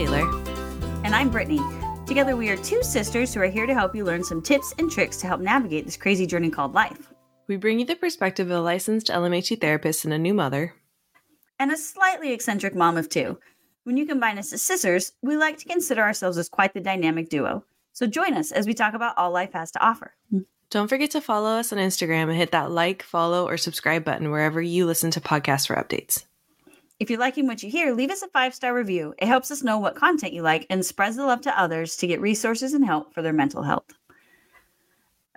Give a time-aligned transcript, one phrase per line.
[0.00, 0.30] Taylor.
[1.04, 1.60] And I'm Brittany.
[2.06, 4.90] Together, we are two sisters who are here to help you learn some tips and
[4.90, 7.12] tricks to help navigate this crazy journey called life.
[7.48, 10.74] We bring you the perspective of a licensed LMHC therapist and a new mother.
[11.58, 13.38] And a slightly eccentric mom of two.
[13.84, 17.28] When you combine us as sisters, we like to consider ourselves as quite the dynamic
[17.28, 17.66] duo.
[17.92, 20.14] So join us as we talk about all life has to offer.
[20.70, 24.30] Don't forget to follow us on Instagram and hit that like, follow, or subscribe button
[24.30, 26.24] wherever you listen to podcasts for updates.
[27.00, 29.14] If you're liking what you hear, leave us a five star review.
[29.18, 32.06] It helps us know what content you like and spreads the love to others to
[32.06, 33.86] get resources and help for their mental health.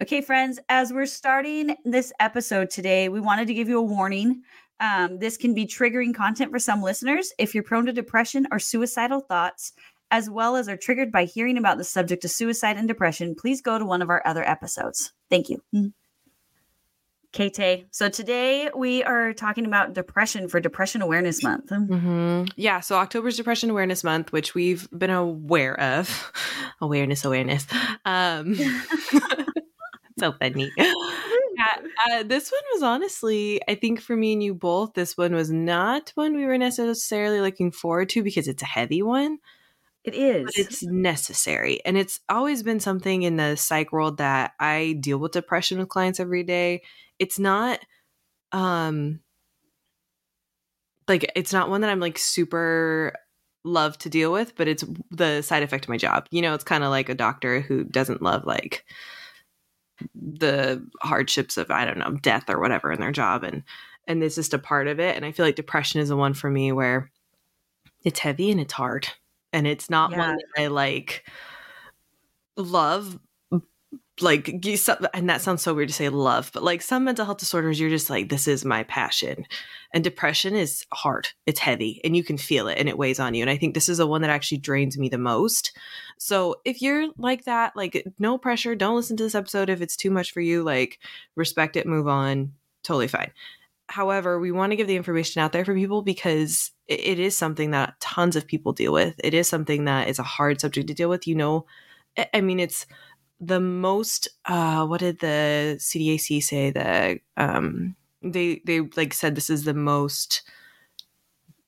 [0.02, 4.42] Okay, friends, as we're starting this episode today, we wanted to give you a warning.
[4.82, 8.60] Um, this can be triggering content for some listeners if you're prone to depression or
[8.60, 9.72] suicidal thoughts,
[10.12, 13.36] as well as are triggered by hearing about the subject of suicide and depression.
[13.36, 15.14] Please go to one of our other episodes.
[15.30, 15.64] Thank you.
[17.34, 17.88] Kate.
[17.90, 21.72] So today we are talking about depression for Depression Awareness Month.
[21.72, 22.46] Mm-hmm.
[22.56, 26.32] Yeah, so October's Depression Awareness Month, which we've been aware of.
[26.82, 27.66] awareness, awareness.
[28.06, 28.56] Um,
[30.20, 30.72] so funny.
[31.56, 35.36] Yeah, uh, this one was honestly, I think for me and you both, this one
[35.36, 39.38] was not one we were necessarily looking forward to because it's a heavy one.
[40.04, 40.46] It is.
[40.46, 41.80] But it's necessary.
[41.86, 45.90] And it's always been something in the psych world that I deal with depression with
[45.90, 46.82] clients every day
[47.20, 47.80] it's not
[48.52, 49.20] um
[51.08, 53.14] like it's not one that I'm like super
[53.66, 56.28] love to deal with, but it's the side effect of my job.
[56.32, 58.86] You know, it's kind of like a doctor who doesn't love like
[60.16, 63.64] the hardships of I don't know, death or whatever in their job and
[64.08, 66.34] and it's just a part of it and I feel like depression is the one
[66.34, 67.10] for me where
[68.04, 69.08] it's heavy and it's hard
[69.54, 70.18] and it's not yeah.
[70.18, 71.26] one that I like
[72.58, 73.18] love
[74.22, 77.80] like and that sounds so weird to say love but like some mental health disorders
[77.80, 79.46] you're just like this is my passion.
[79.92, 81.28] And depression is hard.
[81.46, 83.74] It's heavy and you can feel it and it weighs on you and i think
[83.74, 85.76] this is the one that actually drains me the most.
[86.18, 89.98] So if you're like that like no pressure don't listen to this episode if it's
[89.98, 91.00] too much for you like
[91.36, 92.54] respect it move on
[92.84, 93.32] totally fine.
[93.88, 97.72] However we want to give the information out there for people because it is something
[97.72, 99.16] that tons of people deal with.
[99.24, 101.66] It is something that is a hard subject to deal with you know?
[102.32, 102.86] I mean it's
[103.46, 109.50] the most uh what did the CDAC say that um they they like said this
[109.50, 110.44] is the most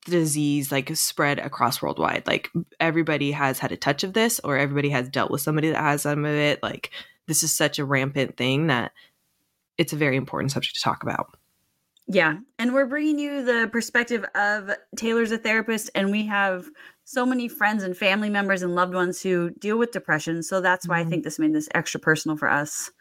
[0.05, 2.25] disease like spread across worldwide.
[2.25, 2.49] Like
[2.79, 6.03] everybody has had a touch of this or everybody has dealt with somebody that has
[6.03, 6.61] some of it.
[6.63, 6.91] Like
[7.27, 8.91] this is such a rampant thing that
[9.77, 11.35] it's a very important subject to talk about.
[12.07, 12.37] Yeah.
[12.59, 16.67] And we're bringing you the perspective of taylor's a therapist and we have
[17.05, 20.43] so many friends and family members and loved ones who deal with depression.
[20.43, 21.07] So that's why mm-hmm.
[21.07, 22.91] I think this made this extra personal for us,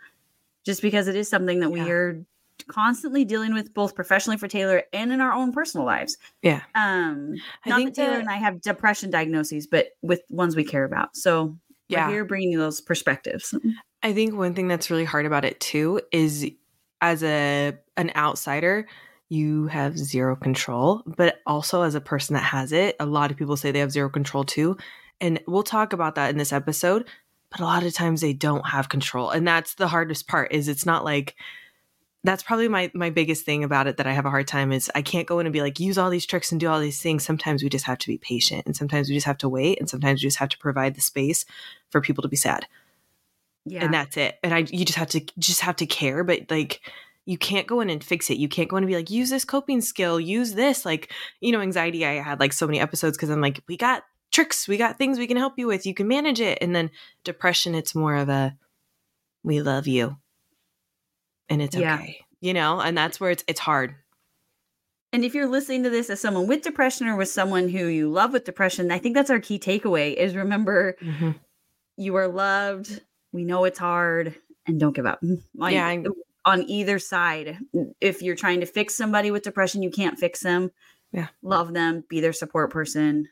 [0.64, 1.84] just because it is something that yeah.
[1.84, 2.24] we are
[2.68, 6.16] constantly dealing with both professionally for Taylor and in our own personal lives.
[6.42, 6.62] Yeah.
[6.74, 10.64] Um I not that Taylor that, and I have depression diagnoses, but with ones we
[10.64, 11.16] care about.
[11.16, 11.56] So
[11.88, 12.06] yeah.
[12.06, 13.54] we're here bringing you those perspectives.
[14.02, 16.48] I think one thing that's really hard about it too is
[17.00, 18.86] as a an outsider,
[19.34, 21.02] you have zero control.
[21.06, 23.92] But also, as a person that has it, a lot of people say they have
[23.92, 24.76] zero control too.
[25.20, 27.06] And we'll talk about that in this episode.
[27.50, 29.30] But a lot of times they don't have control.
[29.30, 31.34] And that's the hardest part is it's not like
[32.24, 34.90] that's probably my my biggest thing about it that I have a hard time is
[34.94, 37.00] I can't go in and be like use all these tricks and do all these
[37.00, 37.24] things.
[37.24, 39.88] Sometimes we just have to be patient and sometimes we just have to wait and
[39.88, 41.44] sometimes we just have to provide the space
[41.90, 42.66] for people to be sad.
[43.66, 43.84] Yeah.
[43.84, 44.38] And that's it.
[44.42, 46.80] And I you just have to just have to care, but like
[47.26, 48.38] you can't go in and fix it.
[48.38, 50.84] You can't go in and be like, use this coping skill, use this.
[50.84, 54.02] Like, you know, anxiety, I had like so many episodes because I'm like, we got
[54.30, 55.86] tricks, we got things we can help you with.
[55.86, 56.58] You can manage it.
[56.60, 56.90] And then
[57.22, 58.56] depression, it's more of a,
[59.42, 60.16] we love you
[61.48, 61.96] and it's yeah.
[61.96, 63.94] okay, you know, and that's where it's, it's hard.
[65.12, 68.10] And if you're listening to this as someone with depression or with someone who you
[68.10, 71.30] love with depression, I think that's our key takeaway is remember mm-hmm.
[71.96, 73.00] you are loved.
[73.32, 74.34] We know it's hard
[74.66, 75.22] and don't give up.
[76.02, 76.10] yeah.
[76.46, 77.58] On either side.
[78.00, 80.70] If you're trying to fix somebody with depression, you can't fix them.
[81.12, 81.28] Yeah.
[81.42, 83.28] Love them, be their support person.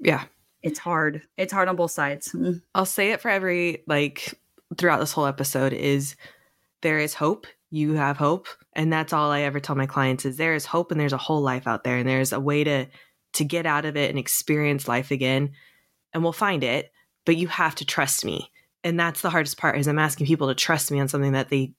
[0.00, 0.24] Yeah.
[0.62, 1.22] It's hard.
[1.36, 2.32] It's hard on both sides.
[2.32, 2.62] Mm.
[2.74, 4.38] I'll say it for every like
[4.78, 6.16] throughout this whole episode is
[6.82, 7.46] there is hope.
[7.70, 8.48] You have hope.
[8.74, 11.18] And that's all I ever tell my clients is there is hope and there's a
[11.18, 12.86] whole life out there and there's a way to
[13.34, 15.52] to get out of it and experience life again.
[16.12, 16.92] And we'll find it,
[17.24, 18.50] but you have to trust me
[18.84, 21.48] and that's the hardest part is i'm asking people to trust me on something that
[21.48, 21.72] they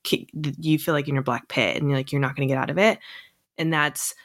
[0.60, 2.62] you feel like in your black pit and you're like you're not going to get
[2.62, 3.00] out of it.
[3.58, 4.16] And that's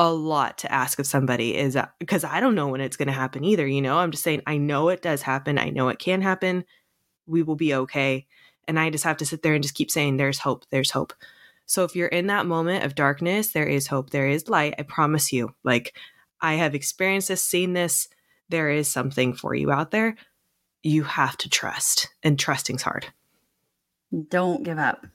[0.00, 3.08] a lot to ask of somebody is uh, because i don't know when it's going
[3.08, 3.98] to happen either you know?
[3.98, 5.58] I'm just saying i know it does happen.
[5.58, 6.64] I know it can happen.
[7.26, 8.26] We will be okay.
[8.66, 11.12] And i just have to sit there and just keep saying there's hope there's hope.
[11.66, 14.82] So if you're in that moment of darkness there is hope there is light i
[14.82, 15.54] promise you.
[15.64, 15.96] Like
[16.40, 18.08] i have experienced this seen this.
[18.50, 20.16] There is something for you out there,
[20.88, 23.06] you have to trust, and trusting's hard.
[24.28, 25.06] Don't give up.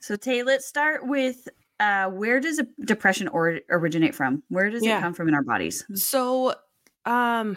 [0.00, 1.48] So, Tay, let's start with
[1.80, 4.42] uh, where does depression or- originate from?
[4.48, 4.98] Where does Yeah.
[4.98, 5.84] it come from in our bodies?
[5.94, 6.50] So,
[7.04, 7.56] um,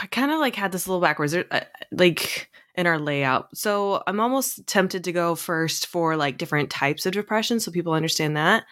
[0.00, 3.56] I kind of like had this a little backwards, uh, like in our layout.
[3.56, 7.92] So, I'm almost tempted to go first for like different types of depression, so people
[7.92, 8.64] understand that,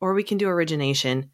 [0.00, 1.30] or we can do origination.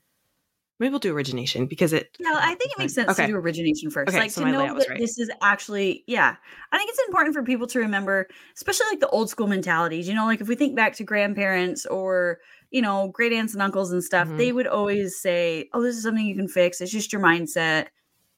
[0.78, 2.16] Maybe we'll do origination because it.
[2.20, 3.26] Yeah, I think it makes sense Okay.
[3.26, 4.10] to do origination first.
[4.10, 4.98] Okay, like so to know that right.
[4.98, 6.36] this is actually, yeah.
[6.70, 10.06] I think it's important for people to remember, especially like the old school mentalities.
[10.08, 12.38] You know, like if we think back to grandparents or,
[12.70, 14.36] you know, great aunts and uncles and stuff, Mhm.
[14.38, 16.80] they would always say, Oh, this is something you can fix.
[16.80, 17.88] It's just your mindset.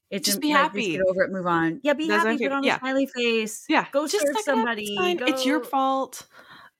[0.09, 0.91] It's Just be like, happy.
[0.91, 1.79] get over it, move on.
[1.83, 2.75] Yeah, be That's happy, put on yeah.
[2.75, 3.63] a smiley face.
[3.69, 4.97] Yeah, Go just serve up, somebody.
[4.99, 6.27] It's, it's your fault.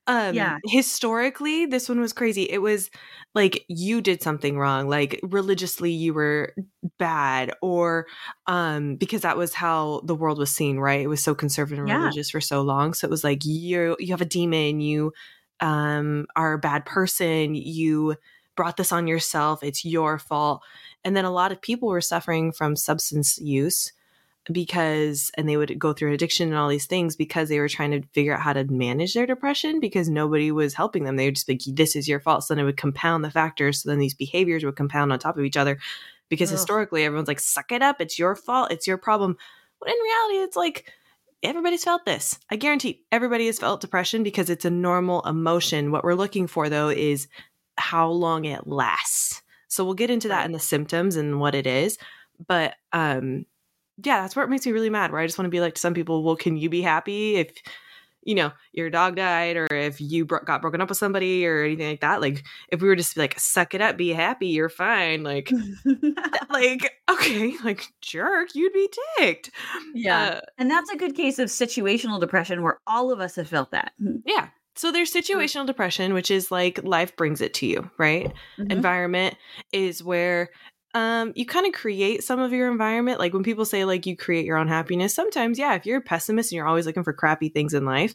[0.07, 0.59] Um, Yeah.
[0.65, 2.43] Historically, this one was crazy.
[2.49, 2.89] It was
[3.35, 6.53] like you did something wrong, like religiously you were
[6.97, 8.07] bad, or
[8.47, 11.01] um, because that was how the world was seen, right?
[11.01, 11.91] It was so conservative and Yeah.
[11.91, 12.93] religious for so long.
[12.93, 15.13] So it was like you you have a demon, you
[15.59, 18.15] um are a bad person, you
[18.57, 20.63] brought this on yourself, it's your fault.
[21.03, 23.93] And then a lot of people were suffering from substance use
[24.51, 27.91] because and they would go through addiction and all these things because they were trying
[27.91, 31.15] to figure out how to manage their depression because nobody was helping them.
[31.15, 32.43] They would just be like, this is your fault.
[32.43, 33.83] So then it would compound the factors.
[33.83, 35.77] So then these behaviors would compound on top of each other
[36.29, 36.57] because Ugh.
[36.57, 38.01] historically everyone's like, suck it up.
[38.01, 38.71] It's your fault.
[38.71, 39.37] It's your problem.
[39.79, 40.91] But in reality, it's like
[41.43, 42.39] everybody's felt this.
[42.49, 45.91] I guarantee everybody has felt depression because it's a normal emotion.
[45.91, 47.27] What we're looking for though is
[47.77, 49.41] how long it lasts.
[49.67, 51.97] So we'll get into that in the symptoms and what it is.
[52.47, 53.45] But um
[54.03, 55.11] yeah, that's where it makes me really mad.
[55.11, 57.35] Where I just want to be like to some people, well, can you be happy
[57.35, 57.51] if
[58.23, 61.63] you know your dog died or if you bro- got broken up with somebody or
[61.63, 62.21] anything like that?
[62.21, 65.23] Like if we were just like, suck it up, be happy, you're fine.
[65.23, 65.51] Like,
[66.49, 69.51] like okay, like jerk, you'd be ticked.
[69.93, 70.23] yeah.
[70.23, 73.71] Uh, and that's a good case of situational depression where all of us have felt
[73.71, 73.93] that.
[74.25, 74.49] yeah.
[74.75, 78.31] So there's situational depression, which is like life brings it to you, right?
[78.57, 78.71] Mhm.
[78.71, 79.35] environment
[79.73, 80.49] is where
[80.93, 84.15] um you kind of create some of your environment like when people say like you
[84.15, 87.13] create your own happiness sometimes yeah if you're a pessimist and you're always looking for
[87.13, 88.13] crappy things in life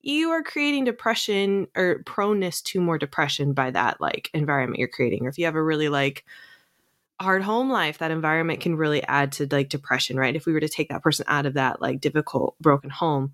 [0.00, 5.26] you are creating depression or proneness to more depression by that like environment you're creating
[5.26, 6.24] or if you have a really like
[7.20, 10.36] hard home life that environment can really add to like depression right?
[10.36, 13.32] If we were to take that person out of that like difficult broken home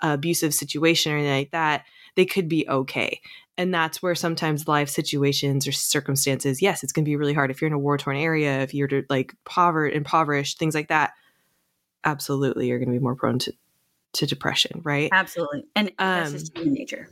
[0.00, 1.84] abusive situation or anything like that
[2.16, 3.20] they could be okay
[3.62, 7.50] and that's where sometimes life situations or circumstances yes it's going to be really hard.
[7.50, 11.12] If you're in a war torn area if you're like poverty impoverished things like that
[12.04, 13.52] absolutely you're going to be more prone to
[14.14, 15.08] to depression right?
[15.12, 15.64] Absolutely.
[15.76, 17.08] And that's Um, just human nature.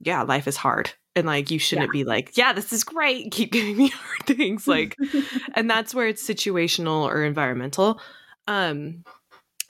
[0.00, 0.90] Yeah life is hard.
[1.14, 3.30] And like you shouldn't be like yeah this is great.
[3.36, 4.66] Keep giving me hard things.
[4.76, 4.96] Like
[5.54, 8.00] and that's where it's situational or environmental.
[8.48, 9.04] Um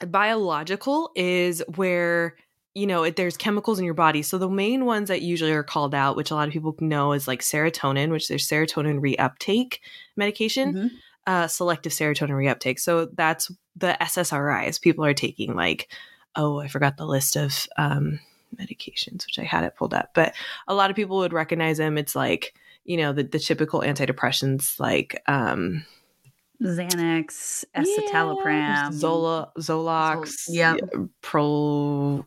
[0.07, 2.35] biological is where
[2.75, 4.21] you know it, there's chemicals in your body.
[4.21, 7.13] So the main ones that usually are called out which a lot of people know
[7.13, 9.79] is like serotonin which there's serotonin reuptake
[10.15, 10.89] medication Mhm.
[11.27, 12.79] uh, selective serotonin reuptake.
[12.79, 15.87] So that's the ssris people are taking like
[16.35, 18.19] oh i forgot the list of um,
[18.55, 20.33] medications which i had it pulled up but
[20.67, 21.97] a lot of people would recognize them.
[21.97, 22.53] It's like
[22.85, 25.85] you know the, the typical antidepressants like um
[26.63, 30.75] Xanax, yeah, escitalopram, Zola, Zolox, yeah,
[31.21, 32.25] Pro.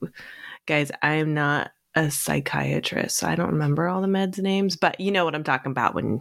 [0.66, 5.00] Guys, I am not a psychiatrist, so I don't remember all the meds names, but
[5.00, 6.20] you know what I'm talking about when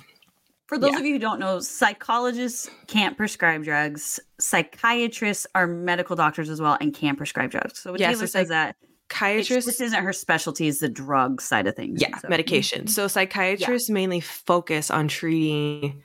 [0.68, 1.00] For those Yeah.
[1.00, 4.20] of you who don't know, psychologists can't prescribe drugs.
[4.40, 7.78] Psychiatrists are medical doctors as well and can prescribe drugs.
[7.80, 8.76] So when Yeah, Taylor so says that,
[9.12, 9.66] psychiatrists.
[9.68, 12.02] this isn't her specialty; is the drug side of things.
[12.02, 12.88] yeah, So- medication.
[12.88, 16.02] So psychiatrists mainly focus on treating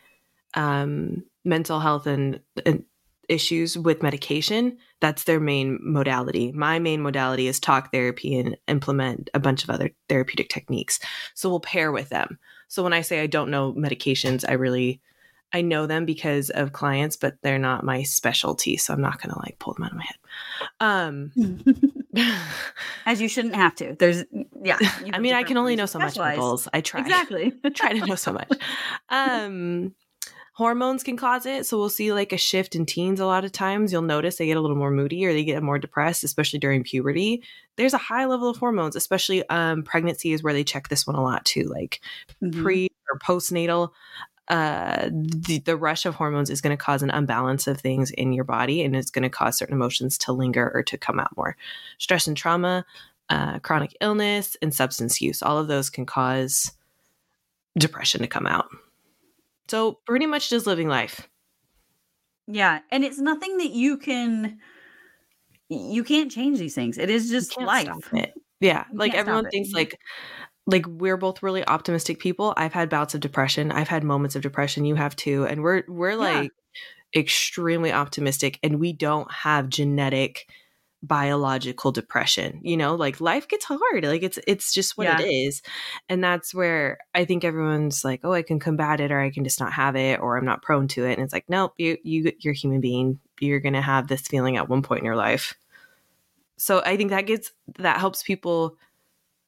[0.54, 2.85] um, mental health and, and
[3.28, 4.76] issues with medication.
[5.00, 6.52] That's their main modality.
[6.52, 10.99] My main modality is talk therapy and implement a bunch of other therapeutic techniques.
[11.35, 12.38] So we'll pair with them.
[12.68, 15.00] So when I say I don't know medications, I really
[15.52, 18.76] I know them because of clients, but they're not my specialty.
[18.76, 20.16] So I'm not gonna like pull them out of my head.
[20.80, 21.32] Um
[23.06, 23.97] As you shouldn't have to.
[23.99, 24.25] There's
[24.62, 24.78] yeah.
[25.12, 26.16] I mean, I can only know so much.
[26.16, 26.68] Nichols.
[26.73, 27.00] I try.
[27.00, 27.52] Exactly.
[27.75, 28.50] try to know so much.
[29.09, 29.94] Um,
[30.60, 31.64] hormones can cause it.
[31.64, 33.92] So we'll see like a shift in teens a lot of times.
[33.92, 36.84] You'll notice they get a little more moody or they get more depressed, especially during
[36.84, 37.42] puberty.
[37.76, 41.16] There's a high level of hormones, especially um, pregnancy is where they check this one
[41.16, 41.62] a lot too.
[41.62, 42.02] Like
[42.42, 42.62] Mhm.
[42.62, 43.92] pre or postnatal,
[44.48, 48.34] uh, the, the rush of hormones is going to cause an unbalance of things in
[48.34, 51.34] your body and it's going to cause certain emotions to linger or to come out
[51.38, 51.56] more.
[51.96, 52.84] Stress and trauma,
[53.30, 56.72] uh, chronic illness, and substance use, all of those can cause
[57.78, 58.68] depression to come out.
[59.70, 61.28] So pretty much just living life.
[62.48, 64.58] Yeah, and it's nothing that you can
[65.68, 66.98] you can't change these things.
[66.98, 67.86] It is just life.
[68.58, 69.96] Yeah, you like everyone thinks like
[70.66, 72.52] like we're both really optimistic people.
[72.56, 73.70] I've had bouts of depression.
[73.70, 74.84] I've had moments of depression.
[74.84, 76.50] You have too, and we're we're like
[77.14, 77.20] yeah.
[77.20, 80.48] extremely optimistic, and we don't have genetic
[81.02, 85.19] biological depression you know like life gets hard like it's it's just what yeah.
[85.19, 85.62] it is
[86.11, 89.42] and that's where i think everyone's like oh i can combat it or i can
[89.42, 91.97] just not have it or i'm not prone to it and it's like nope you
[92.02, 95.07] you you're a human being you're going to have this feeling at one point in
[95.07, 95.54] your life
[96.59, 98.76] so i think that gets that helps people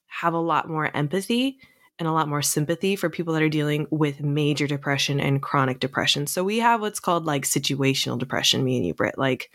[0.06, 1.58] have a lot more empathy
[1.98, 5.80] and a lot more sympathy for people that are dealing with major depression and chronic
[5.80, 9.50] depression so we have what's called like situational depression me and you Britt like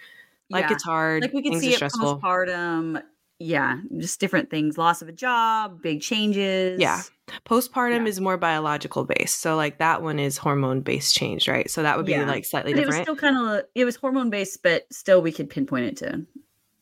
[0.50, 0.70] Life yeah.
[0.70, 1.24] gets hard.
[1.24, 2.20] Like we can see it stressful.
[2.20, 3.02] postpartum.
[3.40, 4.78] Yeah, just different things.
[4.78, 6.80] Loss of a job, big changes.
[6.80, 7.02] Yeah.
[7.46, 8.06] Postpartum yeah.
[8.06, 9.42] is more biological based.
[9.42, 11.70] So like that one is hormone based change, right?
[11.70, 12.26] So that would be yeah.
[12.26, 13.08] like slightly but different.
[13.08, 15.98] It was still kind of it was hormone based, but still we could pinpoint it
[15.98, 16.26] to.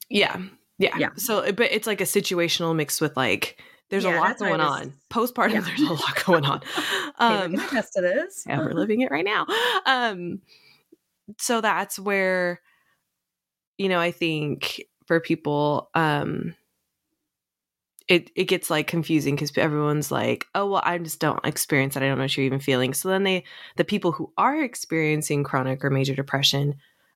[0.10, 0.42] Yeah.
[0.78, 0.98] Yeah.
[0.98, 1.10] Yeah.
[1.18, 4.82] So but it's like a situational mixed with like there's yeah, a lot going was,
[4.82, 4.94] on.
[5.10, 5.60] Postpartum, yeah.
[5.62, 6.62] there's a lot going on.
[7.18, 8.44] Um, test it is.
[8.46, 9.46] yeah, we're living it right now.
[9.86, 10.42] Um,
[11.38, 12.60] so that's where
[13.77, 16.55] you know, I think for people, um,
[18.08, 22.03] it it gets like confusing because everyone's like, oh well, I just don't experience that.
[22.03, 22.94] I don't know what you're even feeling.
[22.94, 23.44] So then they,
[23.77, 26.75] the people who are experiencing chronic or major depression,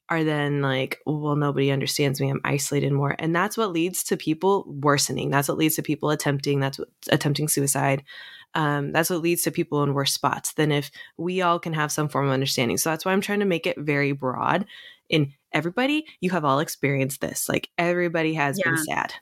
[0.10, 2.30] are then like, well, nobody understands me.
[2.30, 5.30] I'm isolated more, and that's what leads to people worsening.
[5.30, 6.60] That's what leads to people attempting.
[6.60, 8.04] That's what attempting suicide.
[8.56, 11.92] Um, that's what leads to people in worse spots than if we all can have
[11.92, 12.78] some form of understanding.
[12.78, 14.66] So that's why I'm trying to make it very broad
[15.08, 17.50] in everybody, you have all experienced this.
[17.50, 18.72] Like everybody has yeah.
[18.72, 19.14] been sad.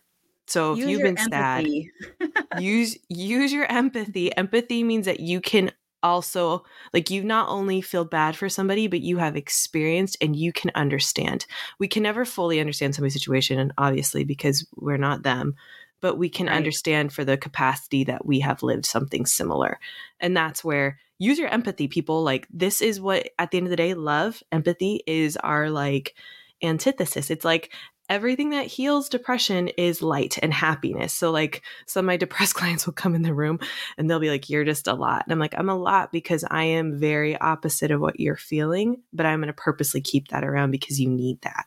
[0.47, 1.91] So if use you've been empathy.
[2.21, 4.35] sad, use use your empathy.
[4.35, 5.71] Empathy means that you can
[6.03, 10.53] also like you not only feel bad for somebody but you have experienced and you
[10.53, 11.45] can understand
[11.79, 15.55] we can never fully understand somebody's situation and obviously because we're not them
[15.99, 16.55] but we can right.
[16.55, 19.79] understand for the capacity that we have lived something similar
[20.19, 23.71] and that's where use your empathy people like this is what at the end of
[23.71, 26.15] the day love empathy is our like
[26.63, 27.29] antithesis.
[27.29, 27.71] It's like
[28.09, 31.13] everything that heals depression is light and happiness.
[31.13, 33.59] So like some of my depressed clients will come in the room
[33.97, 35.23] and they'll be like you're just a lot.
[35.25, 39.01] And i'm like i'm a lot because i am very opposite of what you're feeling
[39.13, 41.65] but i'm going to purposely keep that around because you need that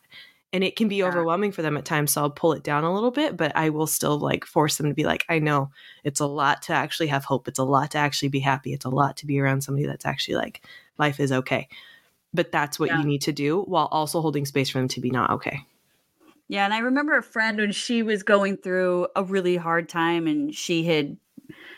[0.53, 1.05] and it can be yeah.
[1.05, 3.69] overwhelming for them at times so i'll pull it down a little bit but i
[3.69, 5.69] will still like force them to be like i know
[6.03, 8.85] it's a lot to actually have hope it's a lot to actually be happy it's
[8.85, 10.61] a lot to be around somebody that's actually like
[10.97, 11.67] life is okay
[12.33, 12.99] but that's what yeah.
[12.99, 15.61] you need to do while also holding space for them to be not okay
[16.47, 20.27] yeah and i remember a friend when she was going through a really hard time
[20.27, 21.17] and she had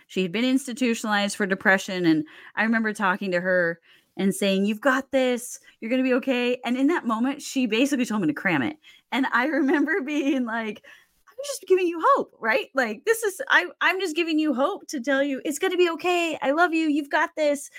[0.08, 2.26] she had been institutionalized for depression and
[2.56, 3.80] i remember talking to her
[4.18, 6.60] and saying, You've got this, you're going to be okay.
[6.66, 8.78] And in that moment, she basically told me to cram it.
[9.12, 10.84] And I remember being like,
[11.28, 12.70] I'm just giving you hope, right?
[12.74, 15.78] Like, this is, I, I'm just giving you hope to tell you it's going to
[15.78, 16.38] be okay.
[16.42, 16.88] I love you.
[16.88, 17.70] You've got this.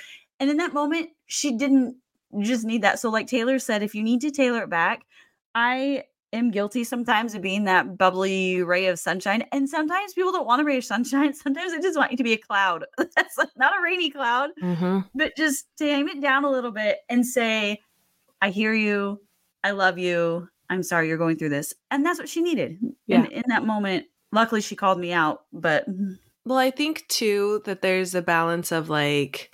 [0.40, 1.96] And in that moment, she didn't
[2.40, 2.98] just need that.
[2.98, 5.04] So, like Taylor said, if you need to tailor it back,
[5.54, 9.44] I am guilty sometimes of being that bubbly ray of sunshine.
[9.52, 11.32] And sometimes people don't want a ray of sunshine.
[11.34, 12.84] Sometimes they just want you to be a cloud.
[12.98, 15.00] That's like not a rainy cloud, mm-hmm.
[15.14, 17.80] but just tame it down a little bit and say,
[18.42, 19.20] I hear you.
[19.62, 20.48] I love you.
[20.68, 21.74] I'm sorry you're going through this.
[21.90, 22.78] And that's what she needed.
[23.06, 23.24] Yeah.
[23.24, 25.86] In, in that moment, luckily she called me out, but.
[26.44, 29.50] Well, I think too that there's a balance of like,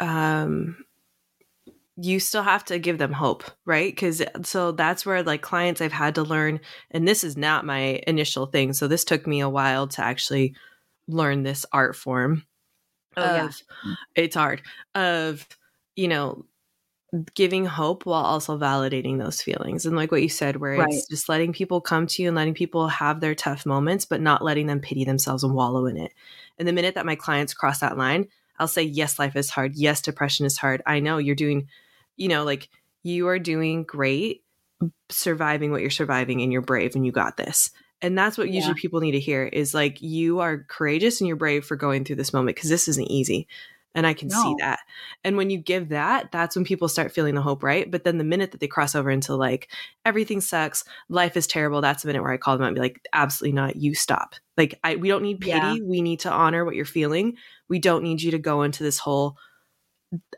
[0.00, 0.76] um,
[2.02, 3.94] you still have to give them hope, right?
[3.94, 7.64] Because uh, so that's where like clients I've had to learn, and this is not
[7.64, 8.72] my initial thing.
[8.72, 10.54] So this took me a while to actually
[11.06, 12.44] learn this art form.
[13.16, 13.94] Oh, of, yeah.
[14.16, 14.62] It's hard.
[14.96, 15.46] Of,
[15.94, 16.44] you know,
[17.34, 19.86] giving hope while also validating those feelings.
[19.86, 20.88] And like what you said, where right.
[20.90, 24.20] it's just letting people come to you and letting people have their tough moments, but
[24.20, 26.12] not letting them pity themselves and wallow in it.
[26.58, 28.28] And the minute that my clients cross that line,
[28.58, 29.74] I'll say, yes, life is hard.
[29.76, 30.82] Yes, depression is hard.
[30.84, 31.68] I know you're doing
[32.16, 32.68] you know, like
[33.02, 34.42] you are doing great
[35.10, 37.70] surviving what you're surviving and you're brave and you got this.
[38.00, 38.82] And that's what usually yeah.
[38.82, 42.16] people need to hear is like you are courageous and you're brave for going through
[42.16, 43.46] this moment because this isn't easy.
[43.94, 44.42] And I can no.
[44.42, 44.80] see that.
[45.22, 47.88] And when you give that, that's when people start feeling the hope, right?
[47.90, 49.70] But then the minute that they cross over into like
[50.04, 52.80] everything sucks, life is terrible, that's the minute where I call them out and be
[52.80, 53.76] like, absolutely not.
[53.76, 54.34] You stop.
[54.56, 55.58] Like I we don't need pity.
[55.58, 55.76] Yeah.
[55.84, 57.36] We need to honor what you're feeling.
[57.68, 59.36] We don't need you to go into this whole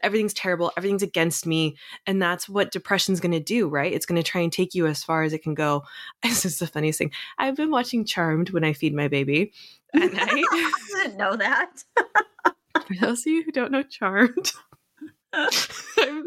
[0.03, 1.77] everything's terrible, everything's against me.
[2.07, 3.93] And that's what depression's going to do, right?
[3.93, 5.85] It's going to try and take you as far as it can go.
[6.23, 7.13] This is the funniest thing.
[7.39, 9.53] I've been watching Charmed when I feed my baby
[9.95, 10.45] at night.
[10.53, 11.85] I didn't know that.
[12.87, 14.53] For those of you who don't know Charmed,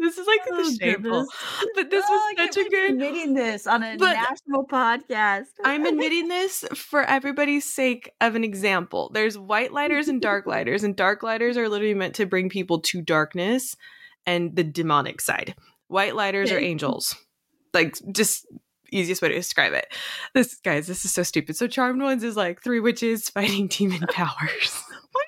[0.00, 1.26] This is like Oh, the shameful.
[1.74, 2.90] But this Oh, was such a good.
[2.92, 5.46] admitting this on a But- national podcast.
[5.64, 9.10] I'm admitting this for everybody's sake of an example.
[9.12, 12.80] There's white lighters and dark lighters, and dark lighters are literally meant to bring people
[12.80, 13.76] to darkness
[14.26, 15.54] and the demonic side.
[15.88, 17.14] White lighters are angels.
[17.74, 18.46] Like just
[18.90, 19.86] easiest way to describe it.
[20.34, 21.56] This guys, this is so stupid.
[21.56, 24.82] So charmed ones is like three witches fighting demon powers.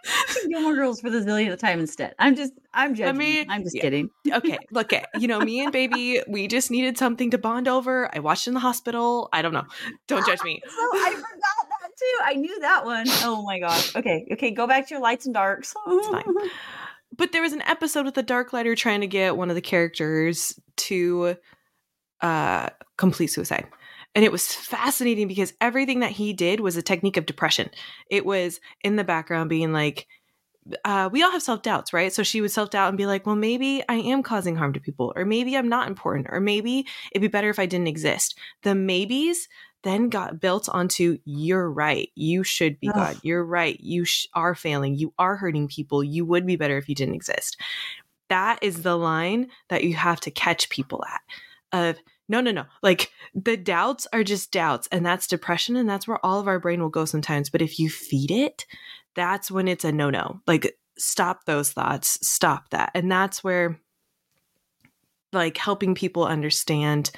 [0.49, 2.15] Gilmore Girls for the zillionth time instead.
[2.19, 3.19] I'm just, I'm judging.
[3.19, 3.83] mean, I'm just yeah.
[3.83, 4.11] kidding.
[4.33, 6.23] okay, look at you know me and baby.
[6.29, 8.15] We just needed something to bond over.
[8.15, 9.29] I watched in the hospital.
[9.33, 9.65] I don't know.
[10.07, 10.63] Don't judge me.
[10.65, 12.19] So I forgot that too.
[12.25, 13.07] I knew that one.
[13.23, 13.95] Oh my gosh.
[13.97, 14.51] Okay, okay.
[14.51, 15.75] Go back to your lights and darks.
[15.87, 16.25] it's fine.
[17.17, 19.63] but there was an episode with the dark lighter trying to get one of the
[19.63, 21.37] characters to
[22.23, 23.67] uh complete suicide
[24.15, 27.71] and it was fascinating because everything that he did was a technique of depression
[28.11, 30.07] it was in the background being like
[30.85, 32.13] uh, we all have self doubts, right?
[32.13, 34.81] So she would self doubt and be like, well, maybe I am causing harm to
[34.81, 38.39] people, or maybe I'm not important, or maybe it'd be better if I didn't exist.
[38.63, 39.49] The maybes
[39.83, 42.95] then got built onto you're right, you should be Ugh.
[42.95, 46.77] God, you're right, you sh- are failing, you are hurting people, you would be better
[46.77, 47.57] if you didn't exist.
[48.29, 51.21] That is the line that you have to catch people at.
[51.73, 51.99] Of
[52.31, 52.65] no, no, no.
[52.81, 56.61] Like the doubts are just doubts, and that's depression, and that's where all of our
[56.61, 57.51] brain will go sometimes.
[57.51, 58.67] But if you feed it,
[59.17, 60.41] that's when it's a no no.
[60.47, 62.93] Like, stop those thoughts, stop that.
[62.95, 63.81] And that's where,
[65.33, 67.11] like, helping people understand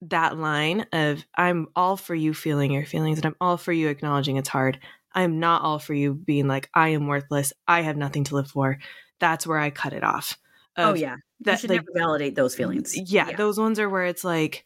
[0.00, 3.88] that line of, I'm all for you feeling your feelings, and I'm all for you
[3.88, 4.78] acknowledging it's hard.
[5.12, 7.52] I'm not all for you being like, I am worthless.
[7.66, 8.78] I have nothing to live for.
[9.20, 10.38] That's where I cut it off.
[10.78, 11.16] Oh yeah.
[11.16, 12.96] you That, should like, never validate those feelings.
[13.10, 14.64] yeah, those ones are where it's like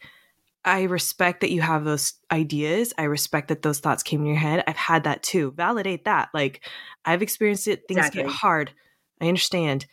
[0.64, 2.92] i respect that you have those ideas.
[2.97, 4.62] I respect that those thoughts came in your head.
[4.69, 5.50] I've had that too.
[5.57, 6.28] Validate that.
[6.33, 6.64] Like
[7.04, 7.83] i've experienced it.
[7.88, 8.23] Things Exactly.
[8.23, 8.73] get hard.
[9.21, 9.87] I understand.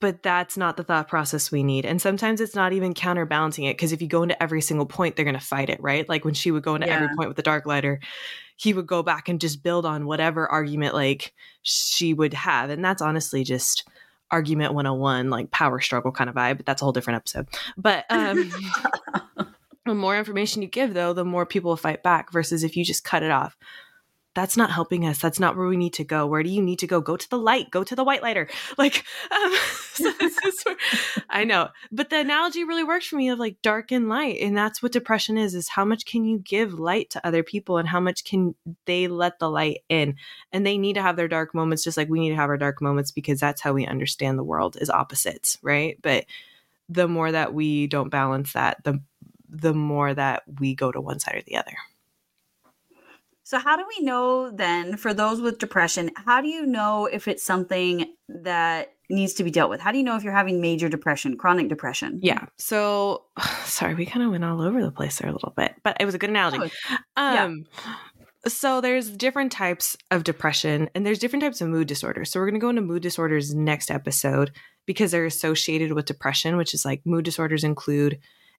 [0.00, 1.86] But that's not the thought process we need.
[1.86, 5.14] And sometimes it's not even counterbalancing it because if you go into every single point
[5.16, 6.06] they're going to fight it right?
[6.08, 8.00] Like when she would go into every point with the dark lighter
[8.56, 12.70] he would go back and just build on whatever argument like she would have.
[12.70, 13.86] And that's honestly just
[14.30, 17.46] argument 101 like power struggle kind of vibe but that's a whole different episode.
[17.76, 18.50] But um
[19.86, 22.84] the more information you give though the more people will fight back versus if you
[22.84, 23.56] just cut it off
[24.36, 25.18] that's not helping us.
[25.18, 26.26] That's not where we need to go.
[26.26, 27.00] Where do you need to go?
[27.00, 27.70] Go to the light.
[27.70, 28.48] Go to the white lighter.
[28.78, 29.54] Like um,
[29.94, 30.76] so is where,
[31.30, 31.68] i know.
[31.90, 34.92] But the analogy really works for me of like dark and light and that's what
[34.92, 38.24] depression is is how much can you give light to other people and how much
[38.24, 40.16] can they let the light in?
[40.52, 42.58] And they need to have their dark moments just like we need to have our
[42.58, 45.96] dark moments because that's how we understand the world as opposites right?
[46.02, 46.26] But
[46.90, 49.00] the more that we don't balance that the
[49.48, 51.76] the more that we go to one side or the other
[53.46, 57.28] So how do we know then for those with depression, how do you know if
[57.28, 59.80] it's something that needs to be dealt with?
[59.80, 62.18] How do you know if you're having major depression, chronic depression?
[62.20, 63.22] yeah so
[63.64, 66.04] sorry we kind of went all over the place there a little bit but it
[66.04, 67.44] was a good analogy Oh, yeah.
[67.44, 67.66] um
[68.48, 72.46] so there's different types of depression and there's different types of mood disorders so we're
[72.46, 74.50] going to go into mood disorders next episode
[74.86, 78.18] because they're associated with depression which is like mood disorders include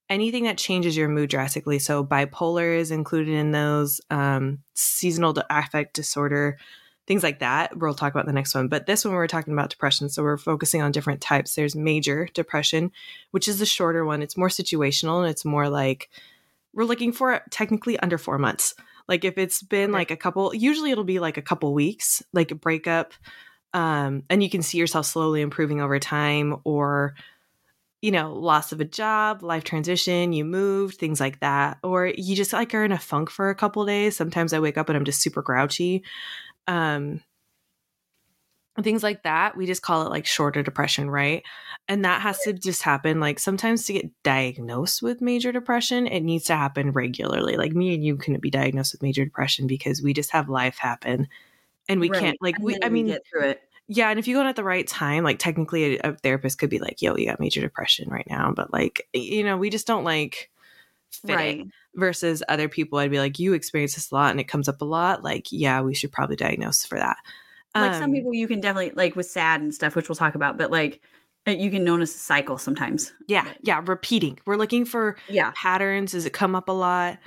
[0.10, 1.80] anything that changes your mood drastically.
[1.80, 6.58] So bipolar is included in those um, seasonal affect disorder
[7.08, 7.78] things like that.
[7.78, 8.68] We'll talk about the next one.
[8.68, 10.10] But this one we're talking about depression.
[10.10, 11.56] So we're focusing on different types.
[11.56, 12.92] There's major depression
[13.32, 14.22] which is the shorter one.
[14.22, 16.10] It's more situational and it's more like
[16.74, 18.76] we're looking for technically under four months.
[19.08, 22.52] Like if it's been like a couple usually it'll be like a couple weeks like
[22.52, 23.14] a breakup
[23.74, 27.16] um and you can see yourself slowly improving over time or
[28.02, 32.36] you know loss of a job life transition you moved things like that or you
[32.36, 34.98] just like are in a funk for a couple days sometimes i wake up and
[34.98, 36.04] i'm just super grouchy
[36.68, 37.22] um
[38.84, 41.42] things like that we just call it like shorter depression right
[41.88, 46.20] and that has to just happen like sometimes to get diagnosed with major depression it
[46.20, 50.04] needs to happen regularly like me and you couldn't be diagnosed with major depression because
[50.04, 51.28] we just have life happen
[51.90, 52.12] and we Right.
[52.12, 53.67] can't like And we i mean get through it.
[53.88, 56.60] Yeah, and if you go in at the right time, like technically a, a therapist
[56.60, 59.70] could be like, "Yo, you got major depression right now," but like, you know, we
[59.70, 60.50] just don't like
[61.12, 61.60] fit Right.
[61.62, 61.68] it.
[61.96, 64.82] Versus other people, I'd be like, "You experience this a lot, and it comes up
[64.82, 65.24] a lot.
[65.24, 67.18] Like, yeah, we should probably diagnose for that."
[67.76, 70.36] Like some Um, people you can definitely like with sad and stuff, which we'll talk
[70.36, 71.02] about, but like
[71.48, 73.14] uh, you can notice a cycle sometimes.
[73.28, 74.38] yeah, yeah, repeating.
[74.46, 75.52] We're looking for Yeah.
[75.56, 76.12] patterns.
[76.12, 77.18] Does it come up a lot?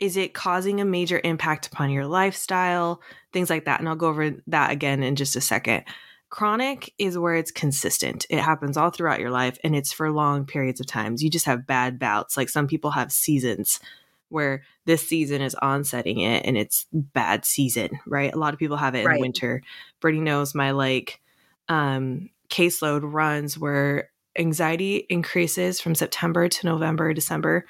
[0.00, 3.02] Is it causing a major impact upon your lifestyle?
[3.32, 3.80] Things like that.
[3.80, 5.84] And I'll go over that again in just a second.
[6.30, 8.24] Chronic is where it's consistent.
[8.30, 11.22] It happens all throughout your life and it's for long periods of times.
[11.22, 12.36] You just have bad bouts.
[12.36, 13.80] Like some people have seasons
[14.28, 18.32] where this season is onsetting it and it's bad season, right?
[18.32, 19.20] A lot of people have it in Right.
[19.20, 19.60] winter.
[20.00, 21.20] Brittany knows my like
[21.68, 27.66] um caseload runs where anxiety increases from September to November, December.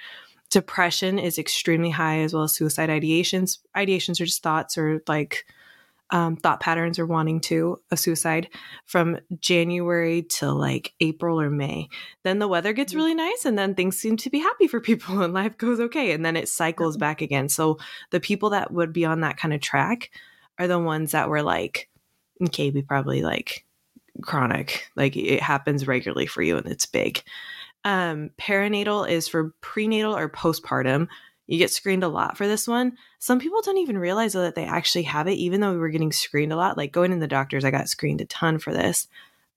[0.50, 3.58] Depression is extremely high, as well as suicide ideations.
[3.74, 5.46] Ideations are just thoughts or like
[6.12, 8.48] um, thought patterns or wanting to of suicide
[8.86, 11.88] from January to like April or May.
[12.24, 12.96] Then the weather gets Mhm.
[12.96, 16.12] really nice, and then things seem to be happy for people, and life goes okay.
[16.12, 17.48] And then it cycles back again.
[17.48, 17.78] So
[18.10, 20.10] the people that would be on that kind of track
[20.58, 21.88] are the ones that were like,
[22.42, 23.64] okay, we probably like
[24.22, 27.22] chronic, like it happens regularly for you, and it's big.
[27.84, 31.08] Um, perinatal is for prenatal or postpartum.
[31.50, 32.96] You get screened a lot for this one.
[33.18, 35.88] Some people don't even realize though, that they actually have it, even though we were
[35.88, 36.76] getting screened a lot.
[36.76, 39.08] Like going in the doctors, I got screened a ton for this.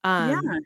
[0.03, 0.60] Um, yeah.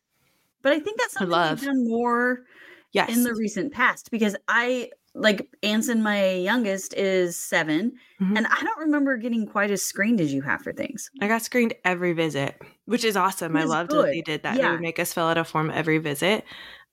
[0.61, 2.45] But I think that's something love- we've done more
[2.93, 3.15] Yes.
[3.15, 8.37] in the recent past because I like Anson, my youngest, is 7 Mhm.
[8.37, 11.09] and I don't remember getting quite as screened as you have for things.
[11.21, 13.51] I got screened every visit, which is awesome.
[13.53, 14.55] Which I loved that they did that.
[14.55, 14.71] They Yeah.
[14.71, 16.45] would make us fill out a form every visit.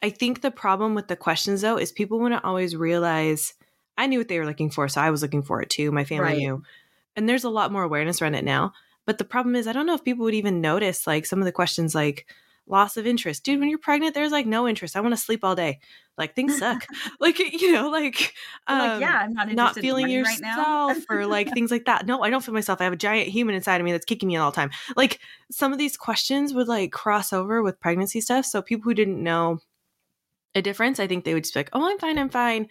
[0.03, 3.55] I think the problem with the questions though is people wouldn't always realize
[3.97, 5.93] I knew what they were looking for, so I was looking for it too.
[5.93, 6.39] My family Right.
[6.39, 6.63] knew.
[7.17, 8.73] And there's a lot more awareness around it now.
[9.07, 11.45] But the problem is I don't know if people would even notice like some of
[11.45, 12.27] the questions like
[12.67, 13.45] loss of interest.
[13.45, 14.97] Dude, when you're pregnant, there's like no interest.
[14.97, 15.81] I want to sleep all day.
[16.17, 16.87] Like things suck.
[17.21, 18.35] like you know, like
[18.67, 20.89] um, like, yeah, I'm not interested not in feeling money right now.
[20.89, 22.07] yourself or like things like that.
[22.07, 22.81] No, I don't feel myself.
[22.81, 24.71] I have a giant human inside of me that's kicking me all the time.
[24.97, 28.47] Like some of these questions would like cross over with pregnancy stuff.
[28.47, 29.59] So people who didn't know
[30.55, 32.69] a difference, I think they would just be like, "Oh, I'm fine, I'm fine,"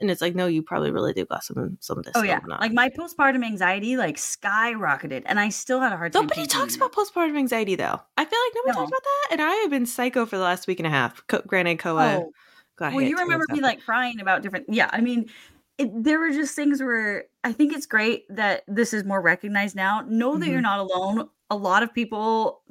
[0.00, 2.40] and it's like, "No, you probably really do got some some of this." Oh yeah,
[2.46, 6.22] not." like my postpartum anxiety like skyrocketed, and I still had a hard time.
[6.22, 8.00] Nobody talks about postpartum anxiety though.
[8.16, 8.74] I feel like nobody No.
[8.74, 11.26] talks about that, and I have been psycho for the last week and a half.
[11.26, 12.32] Co- granted, Koa Oh,
[12.76, 14.66] got well, you remember me like crying about different.
[14.68, 15.30] Yeah, I mean,
[15.78, 19.74] it, there were just things where I think it's great that this is more recognized
[19.76, 20.04] now.
[20.08, 20.62] Know that you're Mhm.
[20.62, 21.28] not alone.
[21.50, 22.62] A lot of people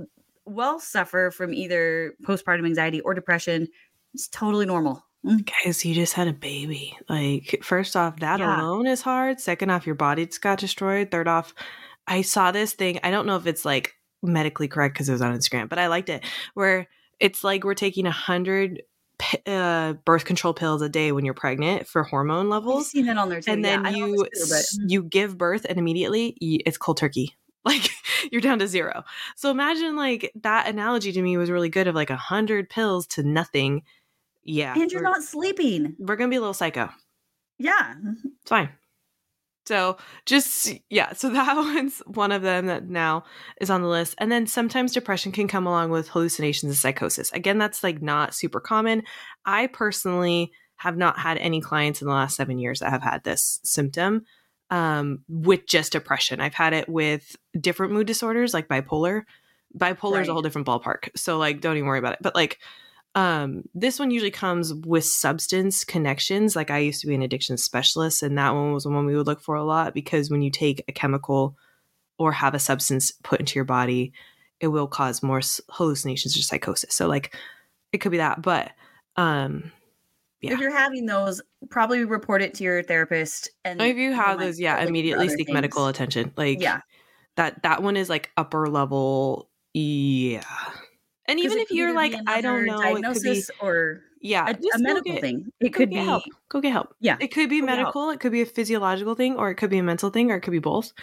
[0.46, 3.68] will suffer from either postpartum anxiety or depression.
[4.14, 5.06] It's totally normal.
[5.26, 5.50] Mm.
[5.64, 6.98] Guys, you just had a baby.
[7.10, 8.60] Like, first off, that Yeah.
[8.62, 9.40] alone is hard.
[9.40, 11.12] Second off, your body just got destroyed.
[11.12, 11.54] Third off,
[12.08, 13.00] I saw this thing.
[13.04, 15.88] I don't know if it's like medically correct because it was on Instagram, but I
[15.88, 16.24] liked it.
[16.54, 16.88] Where
[17.20, 18.84] it's like we're taking a hundred
[19.46, 23.18] uh, birth control pills a day when you're pregnant for hormone I've levels, seen that
[23.18, 23.52] on there too.
[23.52, 27.36] and yeah, then you true, s- you give birth, and immediately it's cold turkey.
[27.66, 27.92] Like
[28.30, 29.06] you're down to zero.
[29.38, 33.08] So imagine like that analogy to me was really good of like a hundred pills
[33.08, 33.84] to nothing.
[34.44, 35.96] Yeah, and you're not sleeping.
[36.00, 36.90] we're gonna be a little psycho.
[37.60, 37.94] Yeah,
[38.42, 38.70] It's fine.
[39.66, 43.24] So just yeah, so that one's one of them that now
[43.62, 44.16] is on the list.
[44.18, 47.32] And then sometimes depression can come along with hallucinations and psychosis.
[47.32, 49.04] Again, that's like not super common.
[49.46, 53.24] I personally have not had any clients in the last seven years that have had
[53.24, 54.26] this symptom
[54.70, 56.42] um, with just depression.
[56.42, 59.24] I've had it with different mood disorders like bipolar.
[59.78, 61.10] Bipolar is a whole different ballpark.
[61.16, 62.20] So like don't even worry about it.
[62.22, 62.60] But like
[63.16, 67.58] um this one usually comes with substance connections like i used to be an addiction
[67.58, 70.42] specialist and that one was the one we would look for a lot because when
[70.42, 71.56] you take a chemical
[72.18, 74.12] or have a substance put into your body
[74.60, 77.36] it will cause more hallucinations or psychosis so like
[77.92, 78.72] it could be that but
[79.16, 79.72] um
[80.42, 80.54] Yeah.
[80.54, 83.50] if you're having those, probably report it to your therapist.
[83.64, 85.54] And if you have those yeah start looking for immediately seek things.
[85.54, 86.82] medical attention like Yeah,
[87.36, 90.44] that that one is like upper level yeah
[91.28, 94.76] and even if you're like i don't know it could be or yeah a, just
[94.76, 95.52] a medical get- thing.
[95.60, 96.96] It go could be help go get help.
[97.00, 97.18] Yeah.
[97.20, 99.78] it could be Go medical it could be a physiological thing or it could be
[99.80, 100.94] a mental thing or it could be both.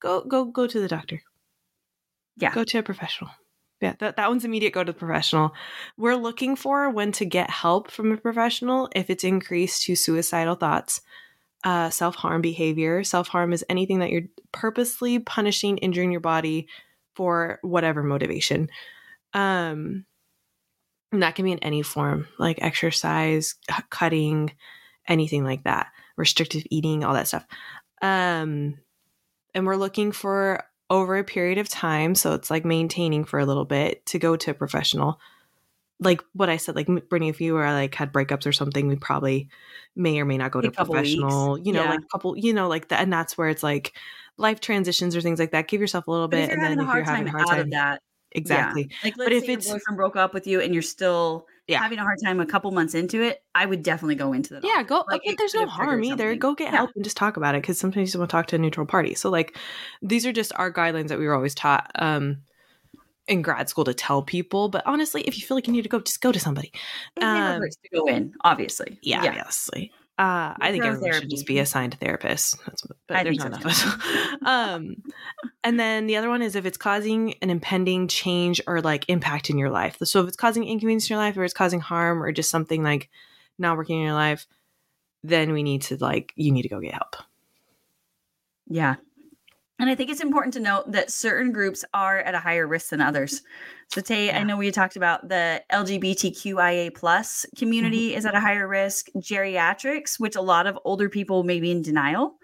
[0.00, 1.22] Go go go to the doctor.
[2.36, 2.54] Yeah.
[2.54, 3.30] go to a professional.
[3.80, 5.52] Yeah that, that one's immediate go to the professional.
[5.96, 10.54] We're looking for when to get help from a professional if it's increased to suicidal
[10.54, 11.00] thoughts
[11.64, 13.04] uh, self-harm behavior.
[13.04, 16.66] Self-harm is anything that you're purposely punishing injuring your body
[17.14, 18.68] for whatever motivation
[19.34, 20.04] um
[21.12, 23.54] and that can be in any form like exercise
[23.90, 24.52] cutting
[25.08, 27.46] anything like that restrictive eating all that stuff
[28.02, 28.78] um
[29.54, 33.46] and we're looking for over a period of time so it's like maintaining for a
[33.46, 35.18] little bit to go to a professional
[36.00, 38.96] like what i said like brittany if you were like had breakups or something we
[38.96, 39.48] probably
[39.96, 41.10] may or may not go to A couple weeks.
[41.10, 41.90] professional you know Yeah.
[41.90, 43.92] like a couple you know like that and that's where it's like
[44.36, 46.94] life transitions or things like that give yourself a little But bit and then if
[46.94, 48.96] you're having a hard time out time of that, exactly yeah.
[49.04, 51.78] Like, But if say it's- your boyfriend broke up with you and you're still Yeah.
[51.78, 54.60] having a hard time a couple months into it, I would definitely go into the
[54.66, 55.04] Yeah, go.
[55.08, 56.24] Like, there's no harm either.
[56.24, 56.38] something.
[56.38, 56.78] Go get Yeah.
[56.78, 58.58] help and just talk about it because sometimes you just want to talk to a
[58.58, 59.14] neutral party.
[59.14, 59.56] So, like,
[60.02, 62.38] these are just our guidelines that we were always taught um,
[63.28, 64.68] in grad school to tell people.
[64.68, 66.72] But honestly, if you feel like you need to go, just go to somebody.
[67.16, 68.98] It never Um, hurts to go in, obviously.
[69.02, 69.28] Yeah, yeah.
[69.30, 69.92] obviously.
[70.20, 72.58] Uh, I think everyone should just be assigned a therapist.
[72.66, 74.36] That's, but there's not enough of us.
[74.44, 74.96] um,
[75.64, 79.48] and then the other one is if it's causing an impending change or like impact
[79.48, 79.96] in your life.
[80.04, 82.82] So if it's causing inconvenience in your life, or it's causing harm, or just something
[82.82, 83.08] like
[83.58, 84.46] not working in your life,
[85.24, 87.16] then we need to like you need to go get help.
[88.68, 88.96] Yeah.
[89.80, 92.90] And I think it's important to note that certain groups are at a higher risk
[92.90, 93.42] than others.
[93.88, 94.38] So Tay, Yeah.
[94.38, 99.06] I know we talked about the LGBTQIA plus community is at a higher risk.
[99.16, 102.36] Geriatrics, which a lot of older people may be in denial.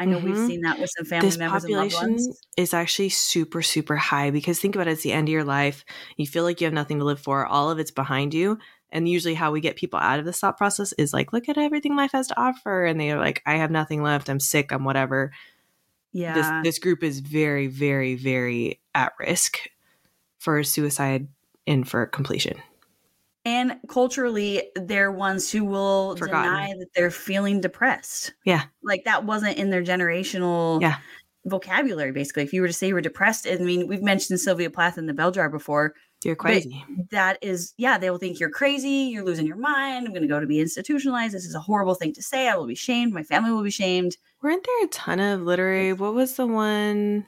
[0.00, 0.46] I know we've Mhm.
[0.46, 2.40] seen that with some family this members and loved population ones.
[2.56, 5.84] is actually super super high because think about it, it's the end of your life.
[6.16, 7.44] You feel like you have nothing to live for.
[7.46, 8.58] All of it's behind you.
[8.90, 11.58] And usually, how we get people out of this thought process is like, look at
[11.58, 14.30] everything life has to offer, and they are like, I have nothing left.
[14.30, 14.72] I'm sick.
[14.72, 15.30] I'm whatever.
[16.12, 16.34] Yeah.
[16.62, 19.58] this this group is very very very at risk
[20.38, 21.28] for suicide
[21.66, 22.56] and for completion
[23.44, 26.42] and culturally, they're ones who will Forgotten.
[26.52, 28.34] deny that they're feeling depressed.
[28.44, 28.64] Yeah.
[28.82, 30.96] Like that wasn't in their generational Yeah.
[31.46, 32.42] vocabulary, basically.
[32.42, 35.06] If you were to say you were depressed, I mean, we've mentioned Sylvia Plath in
[35.06, 35.94] the bell jar before.
[36.24, 40.12] you're crazy that is yeah they will think you're crazy you're losing your mind i'm
[40.12, 42.66] going to go to be institutionalized this is a horrible thing to say i will
[42.66, 46.34] be shamed my family will be shamed weren't there a ton of literary what was
[46.36, 47.26] the one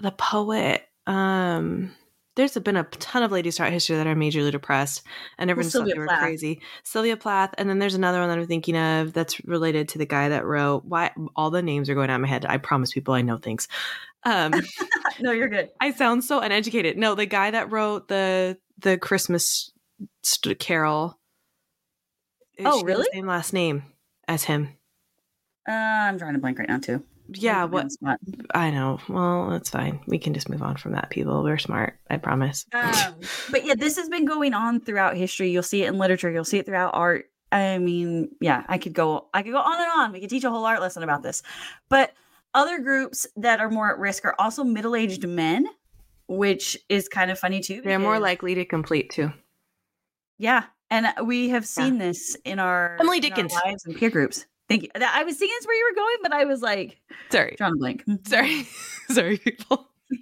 [0.00, 1.92] the poet um
[2.34, 5.02] there's been a ton of ladies throughout history that are majorly depressed
[5.38, 6.20] and everyone just thought they were Plath.
[6.20, 9.98] crazy sylvia plath and then there's another one that i'm thinking of that's related to
[9.98, 12.56] the guy that wrote why all the names are going out of my head i
[12.56, 13.68] promise people i know things
[14.24, 14.52] um
[15.20, 16.96] no you're good I sound so uneducated.
[16.96, 19.72] No, the guy that wrote the the Christmas
[20.22, 21.18] st- Carol.
[22.60, 23.08] Oh, she has the really?
[23.12, 23.84] Same last name
[24.28, 24.76] as him.
[25.68, 27.02] Uh, i'm drawing a blank right now too
[27.34, 27.86] Yeah, what.
[28.54, 28.98] I know.
[29.08, 30.00] Well, that's fine.
[30.06, 31.08] We can just move on from that.
[31.08, 31.94] People, we're smart.
[32.10, 32.66] I promise.
[32.74, 33.14] um,
[33.50, 36.44] but yeah this has been going on throughout history you'll see it in literature you'll
[36.44, 39.90] see it throughout art i mean yeah i could go i could go on and
[39.96, 41.42] on we could teach a whole art lesson about this
[41.88, 42.12] but
[42.54, 45.66] other groups that are more at risk are also middle-aged men
[46.28, 49.32] which is kind of funny too They're more likely to complete too.
[50.38, 53.52] Yeah, and we have seen this in our Emily in Dickens.
[53.64, 54.46] lives and peer groups.
[54.72, 54.90] Thank you.
[54.94, 58.04] I was seeing that's where you were going, but I was like, Sorry, John blank.
[58.26, 58.66] sorry,
[59.08, 59.88] sorry, people.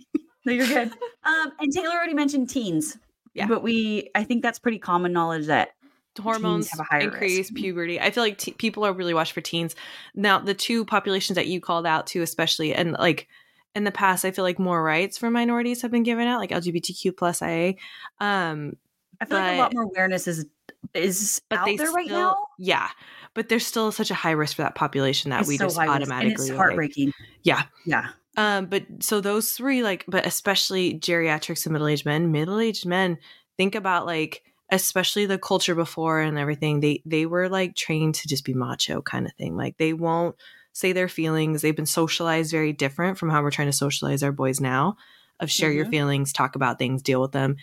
[0.47, 0.91] No, you're good.
[1.23, 2.97] Um, and Taylor already mentioned teens.
[3.35, 3.47] Yeah.
[3.47, 5.73] but we, I think that's pretty common knowledge that
[6.19, 7.55] hormones have a higher increase risk.
[7.55, 9.75] puberty i feel like t- people are really watching for teens
[10.15, 13.29] now the two populations that you called out to especially and like
[13.75, 16.51] in the past i feel like more rights for minorities have been given out like
[16.51, 17.75] lgbtq plus ia
[18.19, 18.77] um
[19.21, 20.47] I feel like a lot more awareness is
[20.95, 22.37] is but out they there right now.
[22.59, 22.89] yeah
[23.35, 25.79] but there's still such a high risk for that population that It's we so just
[25.79, 27.63] risk, automatically and it's like- Yeah.
[27.87, 28.09] yeah.
[28.37, 32.87] Um, but so those three, like, but especially geriatrics and middle aged men, middle aged
[32.87, 33.19] men,
[33.57, 36.81] think about like, especially the culture before and everything.
[36.81, 39.57] They they were like trained to just be macho kind of thing.
[39.57, 40.37] Like they won't
[40.73, 41.63] say their feelings.
[41.63, 44.97] They've been socialized very different from how we're trying to socialize our boys now.
[45.41, 45.91] Of share your Mhm.
[45.91, 47.57] feelings, talk about things, deal with them,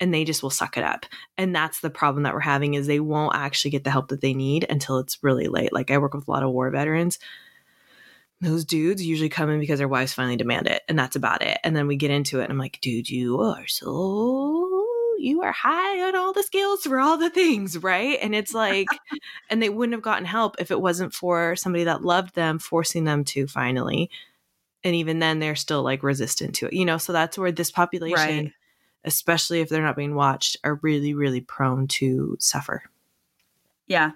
[0.00, 1.06] and they just will suck it up.
[1.38, 4.20] And that's the problem that we're having is they won't actually get the help that
[4.20, 5.72] they need until it's really late.
[5.72, 7.18] Like I work with a lot of war veterans
[8.40, 11.58] those dudes usually come in because their wives finally demand it and that's about it
[11.64, 14.86] and then we get into it and i'm like dude you are so
[15.18, 18.88] you are high on all the scales for all the things right and it's like
[19.50, 23.04] and they wouldn't have gotten help if it wasn't for somebody that loved them forcing
[23.04, 24.10] them to finally
[24.82, 27.70] and even then they're still like resistant to it you know so that's where this
[27.70, 28.52] population Right.
[29.04, 32.82] Especially if they're not being watched are really really prone to suffer
[33.86, 34.12] Yeah.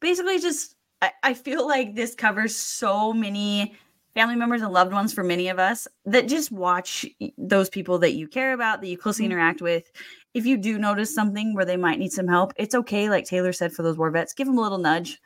[0.00, 3.74] Basically, just I, I feel like this covers so many
[4.14, 7.06] family members and loved ones for many of us that just watch
[7.38, 9.30] those people that you care about, that you closely Mhm.
[9.30, 9.90] interact with.
[10.34, 13.08] If you do notice something where they might need some help, it's okay.
[13.10, 15.20] Like Taylor said for those war vets, give them a little nudge.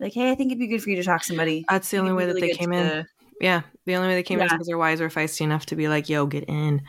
[0.00, 1.64] Like, hey, I think it'd be good for you to talk to somebody.
[1.68, 3.06] that's the only way be that they came in to-
[3.40, 4.56] Yeah, the only way they came in is Yeah.
[4.56, 6.82] because their wives were feisty enough to be like, "Yo, get in."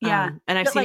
[0.00, 0.24] Yeah.
[0.26, 0.84] Um, and I've But seen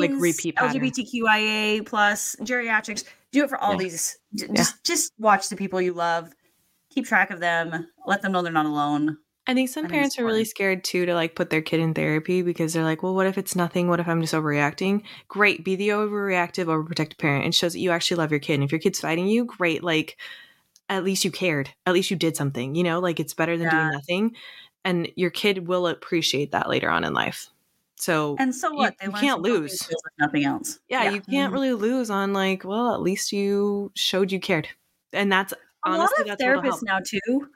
[0.00, 0.12] like, it.
[0.14, 0.80] like, repeat pattern.
[0.82, 3.04] LGBTQIA plus geriatrics.
[3.32, 3.78] Do it for all Yeah.
[3.78, 4.18] these.
[4.54, 6.32] Just just watch the people you love.
[6.90, 7.88] Keep track of them.
[8.06, 9.18] Let them know they're not alone.
[9.46, 12.40] I think some parents are really scared too to like put their kid in therapy
[12.40, 13.88] because they're like, "Well, what if it's nothing?
[13.88, 17.44] What if I'm just overreacting?" Great, be the overreactive, overprotective parent.
[17.44, 18.54] It shows that you actually love your kid.
[18.54, 19.82] And if your kid's fighting you, great.
[19.84, 20.16] Like,
[20.88, 21.68] at least you cared.
[21.84, 22.74] At least you did something.
[22.74, 23.80] You know, like it's better than Yeah.
[23.80, 24.36] doing nothing.
[24.86, 27.48] And your kid will appreciate that later on in life.
[27.96, 28.94] So And so You- what?
[29.00, 29.88] They you can't lose.
[30.18, 30.78] nothing else.
[30.88, 31.54] yeah, you can't Mhm.
[31.54, 34.68] really lose on like, well, at least you showed you cared.
[35.12, 36.74] And that's A honestly lot of that's what'll help.
[36.76, 37.48] therapists now too.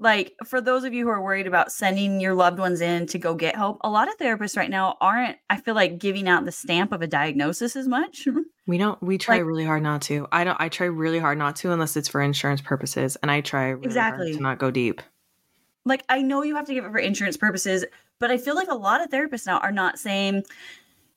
[0.00, 3.18] like for those of you who are worried about sending your loved ones in to
[3.18, 6.44] go get help, a lot of therapists right now aren't, I feel like, giving out
[6.44, 8.28] the stamp of a diagnosis as much.
[8.68, 9.02] We don't.
[9.02, 10.28] We try Like- really hard not to.
[10.30, 10.56] I don't.
[10.60, 13.86] I try really hard not to, unless it's for insurance purposes, and I try really
[13.86, 14.34] Exactly.
[14.34, 15.00] to not go deep.
[15.86, 17.84] like I know you have to give it for insurance purposes,
[18.20, 20.44] but I feel like a lot of therapists now are not saying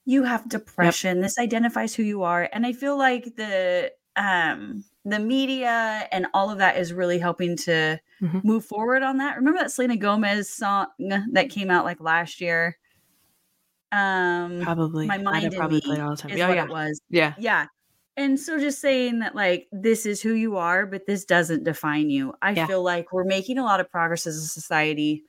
[0.06, 1.22] you have depression.
[1.22, 6.50] This identifies who you are, and I feel like the um the media and all
[6.52, 8.44] of that is really helping to Mhm.
[8.44, 9.36] move forward on that.
[9.38, 12.78] Remember that Selena Gomez song that came out like last year?
[13.92, 15.08] Um, Probably.
[15.08, 16.32] my mind probably played all the time.
[16.32, 17.02] is Yeah, what yeah, it was.
[17.10, 17.34] yeah.
[17.38, 17.68] Yeah.
[18.16, 22.10] And so just saying that like this is who you are, but this doesn't define
[22.10, 22.34] you.
[22.42, 22.68] I Yeah.
[22.68, 25.24] feel like we're making a lot of progress as a society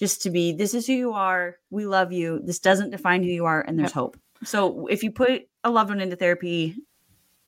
[0.00, 1.56] just to be this is who you are.
[1.68, 2.40] We love you.
[2.42, 3.94] This doesn't define who you are and there's Yep.
[3.94, 4.16] hope.
[4.42, 6.74] So if you put a loved one into therapy,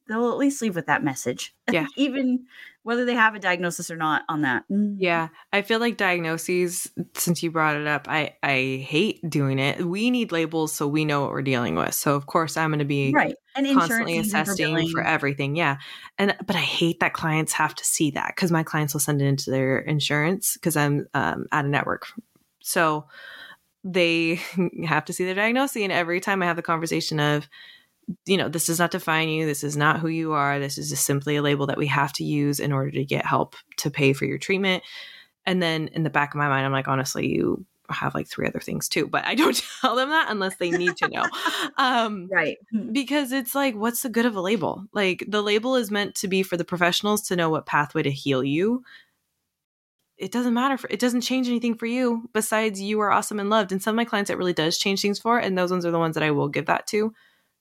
[0.07, 1.55] they'll at least leave with that message.
[1.71, 1.87] Yeah.
[1.97, 2.45] Even
[2.83, 4.65] whether they have a diagnosis or not on that.
[4.71, 4.97] Mm.
[4.99, 6.91] Yeah, I feel like diagnoses.
[7.15, 9.87] Since you brought it up, I I hate doing it.
[9.87, 11.95] We need labels so we know what we're dealing with.
[11.95, 13.37] So of course I'm going to be Right.
[13.55, 15.57] And constantly season for assessing for, everything.
[15.57, 15.79] Yeah,
[16.19, 19.23] and but I hate that clients have to see that because my clients will send
[19.23, 22.07] it into their insurance because I'm um, at a network,
[22.63, 23.07] so
[23.85, 24.41] they
[24.87, 25.83] have to see their diagnosis.
[25.83, 27.49] And every time I have the conversation of,
[28.27, 29.47] you know, this does not define you.
[29.47, 30.59] This is not who you are.
[30.59, 33.25] This is just simply a label that we have to use in order to get
[33.25, 34.83] help to pay for your treatment.
[35.47, 38.47] And then in the back of my mind, I'm like, honestly, you have like three
[38.47, 41.25] other things too, but I don't tell them that unless they need to know.
[41.77, 42.59] um, Right.
[42.93, 44.85] because it's like, what's the good of a label?
[44.93, 48.11] Like, the label is meant to be for the professionals to know what pathway to
[48.11, 48.85] heal you.
[50.23, 50.79] It doesn't matter.
[50.79, 53.73] For, it doesn't change anything for you besides you are awesome and loved.
[53.73, 55.91] And some of my clients, it really does change things for, and those ones are
[55.91, 57.13] the ones that I will give that to.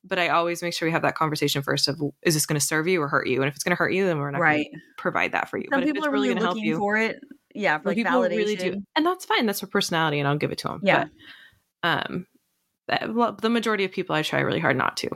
[0.04, 2.66] But I always make sure we have that conversation first of is this going to
[2.66, 3.42] serve you or hurt you?
[3.42, 4.68] And if it's going to hurt you, then we're not going Right.
[4.72, 5.66] to provide that for you.
[5.72, 7.20] Some but people it's are really really going help looking you, for it.
[7.54, 8.38] Yeah, for like people validation.
[8.38, 9.46] really do, and that's fine.
[9.46, 10.82] That's their personality, and I'll give it to them.
[10.84, 11.06] Yeah.
[11.82, 12.28] But, um,
[13.16, 15.10] well, the majority of people I try really hard not to,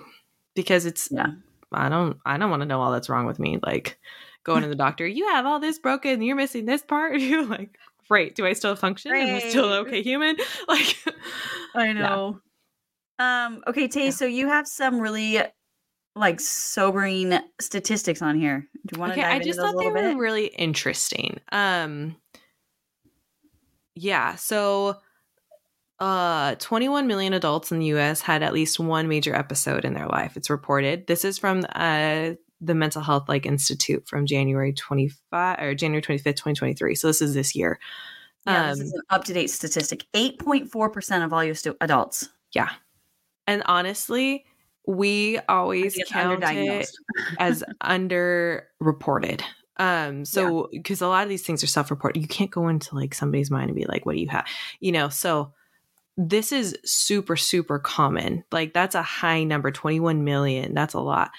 [0.56, 1.28] because it's Yeah.
[1.72, 3.60] I don't I don't want to know all that's wrong with me.
[3.64, 3.98] Like
[4.46, 7.20] going to the doctor, you have all this broken, you're missing this part.
[7.20, 7.78] You're like,
[8.08, 8.36] great.
[8.36, 9.14] Do I still function?
[9.14, 10.38] Am I still okay human?
[10.68, 10.96] Like,
[11.76, 12.40] I know.
[13.20, 14.12] Um, okay, Tay, Yeah.
[14.12, 15.42] so you have some really
[16.16, 18.68] like sobering statistics on here.
[18.86, 19.28] Do you want to okay.
[19.30, 20.18] dive I just thought they were bit?
[20.18, 21.40] really interesting.
[21.52, 22.16] Um,
[23.96, 24.36] yeah.
[24.36, 24.98] So,
[26.00, 28.22] uh, 21 million adults in the U.S.
[28.22, 30.38] had at least one major episode in their life.
[30.38, 31.08] It's reported.
[31.08, 36.24] This is from uh the Mental Health like Institute from January 25 or January 25th,
[36.36, 36.96] 2023.
[36.96, 37.80] So this is this year.
[38.48, 40.06] yeah, this Um, is an up to date statistic.
[40.14, 42.30] 8.4% of all your stu- adults.
[42.54, 42.70] Yeah.
[43.48, 44.46] And honestly,
[44.88, 46.90] we always I think it's count it
[47.40, 49.42] as underreported.
[49.78, 53.14] Um, so because a lot of these things are self-reported, you can't go into like
[53.14, 54.46] somebody's mind and be like, what do you have?
[54.80, 55.52] You know, so
[56.18, 58.46] this is super, super common.
[58.52, 60.74] Like that's a high number, 21 million.
[60.74, 61.32] That's a lot.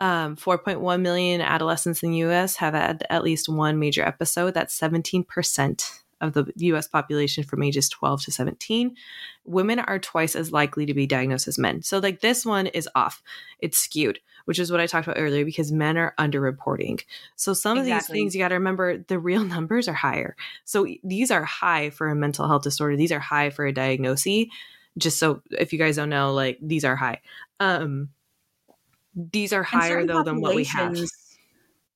[0.00, 4.52] Um, 4.1 million adolescents in the US have had at least one major episode.
[4.52, 8.96] That's 17% of the US population from ages 12 to 17.
[9.44, 11.82] Women are twice as likely to be diagnosed as men.
[11.82, 13.22] So, like, this one is off.
[13.58, 17.02] It's skewed, which is what I talked about earlier because men are underreporting.
[17.36, 20.36] So, some of these things you got to remember the real numbers are higher.
[20.64, 24.46] So, these are high for a mental health disorder, these are high for a diagnosis.
[24.98, 27.20] Just so if you guys don't know, like, these are high.
[27.60, 28.08] Um,
[29.16, 30.96] these are higher though than what we have.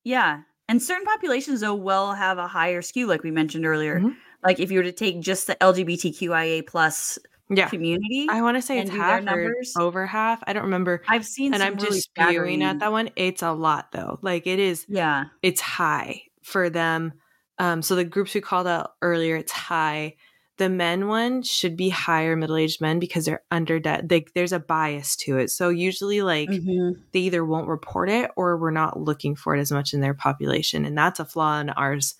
[0.03, 0.41] Yeah.
[0.67, 3.99] And certain populations, though, will have a higher skew, like we mentioned earlier.
[3.99, 4.15] Mhm.
[4.43, 7.67] Like if you were to take just the LGBTQIA plus Yeah.
[7.67, 10.41] community, I want to say it's half or over half.
[10.47, 11.03] I don't remember.
[11.07, 13.09] I've seen And I'm really just spewing staggering- at that one.
[13.17, 14.17] It's a lot though.
[14.21, 15.25] Like it is Yeah.
[15.43, 17.13] it's high for them.
[17.59, 20.15] Um, so the groups we called out earlier, it's high.
[20.61, 24.09] The men one should be higher middle aged men because they're under that.
[24.09, 25.49] They, there's a bias to it.
[25.49, 27.01] So usually, like Mhm.
[27.13, 30.13] they either won't report it or we're not looking for it as much in their
[30.13, 32.13] population, and that's a flaw in ours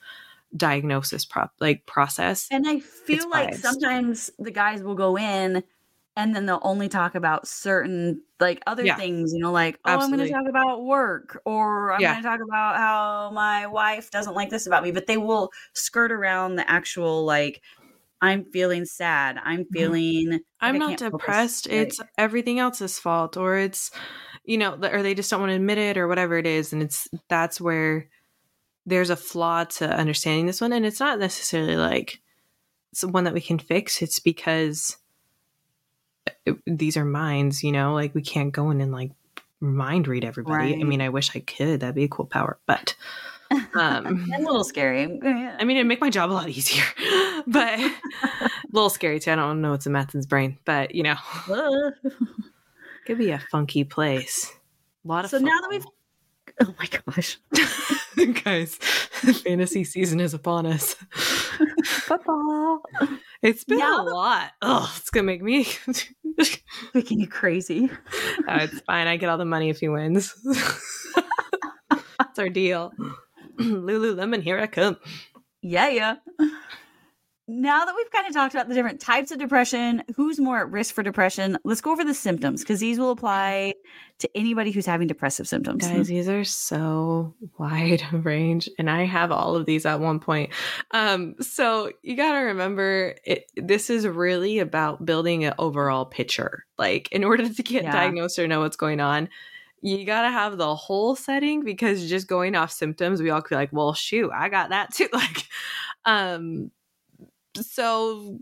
[0.57, 2.47] diagnosis prop like process.
[2.49, 3.61] And I feel It's like biased.
[3.61, 5.63] sometimes the guys will go in
[6.15, 8.95] and then they'll only talk about certain like other Yeah.
[8.95, 12.13] things, you know, like, oh, I'm going to talk about work or I'm Yeah.
[12.13, 15.51] going to talk about how my wife doesn't like this about me, but they will
[15.73, 17.61] skirt around the actual like
[18.21, 19.39] I'm feeling sad.
[19.43, 19.73] I'm mm-hmm.
[19.73, 21.67] feeling like, I'm not depressed.
[21.67, 23.91] It's everything else's fault, or it's,
[24.45, 26.71] you know, or they just don't want to admit it, or whatever it is.
[26.73, 28.07] And it's that's where
[28.85, 30.73] there's a flaw to understanding this one.
[30.73, 32.21] And it's not necessarily like
[32.91, 34.01] it's one that we can fix.
[34.01, 34.97] It's because
[36.27, 39.11] uh, it- these are minds, you know, like we can't go in and like
[39.59, 40.75] mind read everybody.
[40.79, 41.79] I mean, I wish I could.
[41.79, 42.95] That'd be a cool power, but
[43.73, 45.03] Um, a little scary.
[45.03, 46.83] I mean, it'd make my job a lot easier,
[47.47, 47.91] but a
[48.71, 49.31] little scary too.
[49.31, 51.15] I don't know what's in Mattson's brain, but you know,
[53.05, 54.51] could be a funky place.
[55.03, 55.85] A lot of so now that we've,
[56.61, 57.37] oh my gosh,
[58.43, 60.95] guys, fantasy season is upon us.
[61.85, 62.83] football,
[63.41, 64.51] It's been a lot.
[64.61, 65.67] Oh, it's gonna make me.
[66.93, 67.89] making you crazy.
[68.47, 69.07] Uh, it's fine.
[69.07, 70.33] I get all the money if he wins.
[71.89, 72.93] That's our deal.
[73.59, 74.97] Lululemon, here I come.
[75.61, 76.15] Yeah, yeah.
[77.47, 80.69] Now that we've kind of talked about the different types of depression, who's more at
[80.71, 83.73] risk for depression, let's go over the symptoms because these will apply
[84.19, 85.85] to anybody who's having depressive symptoms.
[85.85, 90.51] Guys, these are so wide range, and I have all of these at one point.
[90.91, 96.65] Um, so you got to remember, it, this is really about building an overall picture.
[96.77, 97.91] Like, in order to get Yeah.
[97.91, 99.27] diagnosed or know what's going on,
[99.81, 103.49] you got to have the whole setting because just going off symptoms, we all could
[103.49, 105.07] be like, well, shoot, I got that too.
[105.13, 105.47] Like,
[106.05, 106.71] um,
[107.55, 108.37] so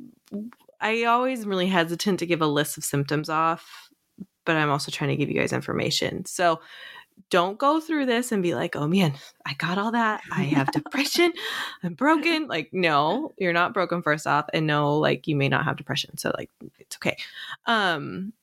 [0.80, 3.90] I always am really hesitant to give a list of symptoms off,
[4.46, 6.26] but I'm also trying to give you guys information.
[6.26, 6.60] So
[7.30, 9.14] don't go through this and be like, oh man,
[9.46, 10.22] I got all that.
[10.32, 11.34] I have depression.
[11.84, 12.48] I'm broken.
[12.48, 14.46] Like, no, you're not broken first off.
[14.54, 16.18] And no, like you may not have depression.
[16.18, 17.18] So like it's okay.
[17.66, 18.34] Um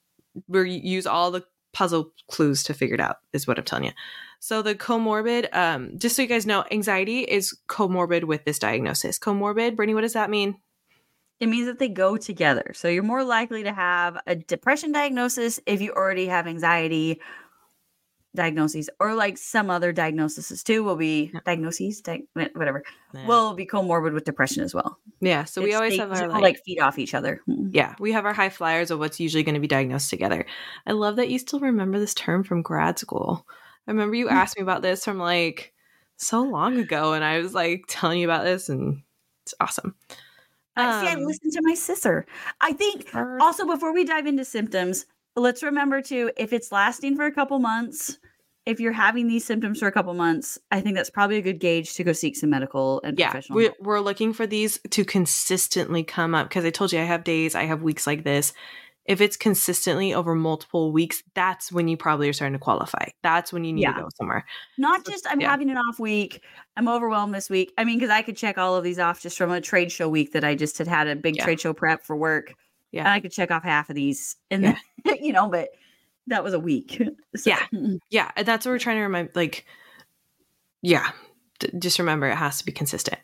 [0.49, 1.45] we use all the
[1.77, 3.93] puzzle clues to figure it out, is what I'm telling you.
[4.41, 9.19] So the comorbid, um, just so you guys know, anxiety is comorbid with this diagnosis.
[9.19, 10.57] Comorbid, Brittany, what does that mean?
[11.39, 12.73] It means that they go together.
[12.75, 17.21] So you're more likely to have a depression diagnosis if you already have anxiety
[18.37, 22.83] diagnoses or like some other diagnoses too will be diagnoses di- whatever
[23.13, 23.27] Yeah.
[23.27, 25.45] will be comorbid with depression as well yeah.
[25.45, 27.71] So we always they have our like, like feed off each other Mm.
[27.73, 30.45] yeah, we have our high flyers of what's usually going to be diagnosed together.
[30.87, 33.47] I love that you still remember this term from grad school.
[33.89, 35.73] I remember you asked me about this from like
[36.19, 39.03] so long ago, and I was like telling you about this, and
[39.45, 39.95] it's awesome.
[40.77, 42.27] Uh, see i Um, listened to my sister
[42.61, 43.09] i think
[43.41, 45.07] also before we dive into symptoms
[45.37, 48.19] let's remember too if it's lasting for a couple months
[48.65, 51.61] if you're having these symptoms for a couple months i think that's probably a good
[51.61, 53.77] gauge to go seek some medical and yeah, professional we, help.
[53.81, 57.55] we're looking for these to consistently come up because I told you I have days,
[57.55, 58.53] I have weeks like this.
[59.05, 63.07] If it's consistently over multiple weeks, that's when you probably are starting to qualify.
[63.23, 63.93] That's when you need Yeah.
[63.93, 64.45] to go somewhere.
[64.79, 65.49] Not So, just I'm yeah.
[65.49, 66.43] having an off week.
[66.77, 67.73] I'm overwhelmed this week.
[67.79, 70.09] I mean, because I could check all of these off just from a trade show
[70.09, 71.45] week that I just had had a big Yeah.
[71.45, 72.53] trade show prep for work.
[72.93, 73.01] Yeah.
[73.01, 74.77] and I could check off half of these, and then
[75.21, 75.69] you know, but
[76.29, 77.01] that was a week.
[77.37, 77.67] So, Yeah.
[78.11, 79.31] Yeah, that's what we're trying to remind.
[79.35, 79.67] Like,
[80.83, 81.11] yeah,
[81.59, 83.19] d- just remember it has to be consistent,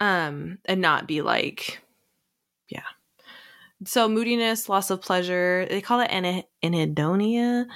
[0.00, 1.80] um, and not be like,
[2.68, 2.82] yeah.
[3.84, 5.66] So moodiness, loss of pleasure.
[5.68, 7.66] They call it ana- anhedonia.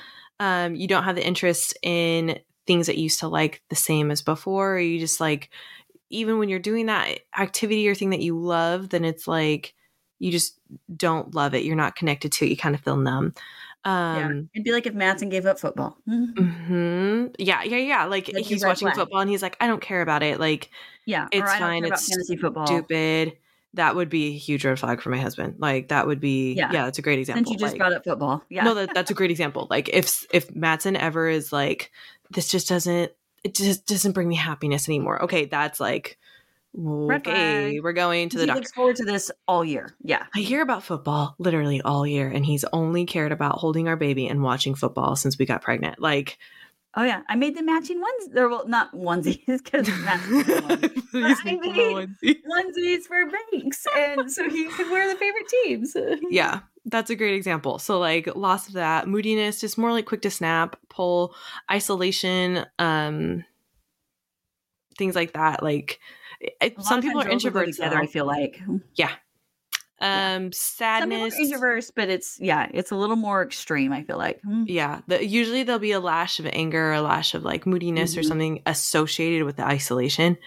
[0.41, 4.11] Um, you don't have the interest in things that you used to like the same
[4.11, 4.77] as before.
[4.77, 5.51] Or you just like,
[6.09, 9.75] even when you're doing that activity or thing that you love, then it's like
[10.21, 10.59] you just
[10.97, 11.65] don't love it.
[11.65, 12.51] You're not connected to it.
[12.51, 13.35] You kind of feel numb.
[13.85, 14.27] yeah.
[14.27, 15.97] Um, It'd be like if Matson gave up football.
[16.09, 16.37] Mhm.
[16.67, 18.05] hmm Yeah, yeah, yeah.
[18.05, 18.97] Like, Like he's watching flag.
[18.97, 20.39] football and he's like, I don't care about it.
[20.39, 20.71] Like,
[21.07, 22.67] Yeah, It's or I don't fine, it's fantasy football.
[22.67, 23.37] stupid.
[23.75, 25.55] That would be a huge red flag for my husband.
[25.59, 26.85] Like, that would be, yeah, Yeah.
[26.85, 27.45] that's a great example.
[27.45, 29.67] Since you just like, brought up football, yeah, No, that, that's a great example.
[29.71, 31.91] Like, if if Matson ever is like,
[32.31, 33.13] this just doesn't,
[33.45, 35.23] it just doesn't bring me happiness anymore.
[35.23, 36.19] Okay, that's like,
[36.79, 38.61] okay, we're going to he the doctor.
[38.61, 39.95] looks forward to this all year.
[40.03, 43.97] Yeah, I hear about football literally all year, and he's only cared about holding our
[43.97, 45.99] baby and watching football since we got pregnant.
[46.01, 46.39] Like,
[46.95, 48.29] oh yeah, I made the matching ones.
[48.33, 49.89] There, well, not onesies because
[51.13, 52.37] I make mean- them onesie.
[52.49, 55.97] onesies for banks, and so he could wear the favorite teams.
[56.31, 60.23] yeah that's a great example so like loss of that moodiness just more like quick
[60.23, 61.35] to snap pull
[61.71, 63.45] isolation um
[64.97, 66.01] things like that like
[66.41, 67.97] it, some people are times those will go introverts together.
[67.97, 68.03] though.
[68.03, 68.61] I feel like
[68.95, 69.13] yeah
[70.03, 73.93] um some people are introverts, but it's yeah, it's a little more extreme.
[73.93, 74.65] I feel like Hmm.
[74.67, 78.17] yeah the, usually there'll be a lash of anger or a lash of like moodiness
[78.17, 78.25] or Mhm.
[78.29, 80.39] something associated with the isolation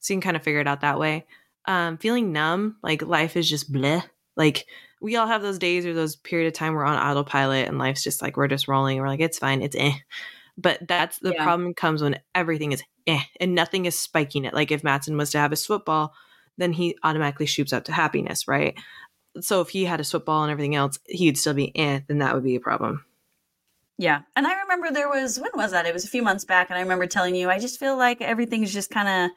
[0.00, 1.24] so you can kind of figure it out that way
[1.64, 4.02] um feeling numb like life is just bleh
[4.36, 4.66] like
[5.00, 8.02] we all have those days or those period of time we're on autopilot and life's
[8.04, 9.92] just like we're just rolling we're like it's fine it's eh
[10.58, 11.44] but that's the Yeah.
[11.44, 15.30] problem comes when everything is eh and nothing is spiking it like if Matson was
[15.30, 16.12] to have his football
[16.58, 18.76] then he automatically shoots up to happiness right
[19.40, 22.34] so if he had a football and everything else he'd still be eh then that
[22.34, 23.04] would be a problem
[23.98, 24.20] Yeah.
[24.36, 25.84] And I remember there was, when was that?
[25.86, 26.70] It was a few months back.
[26.70, 29.30] And I remember telling you, I just feel like everything's just kind of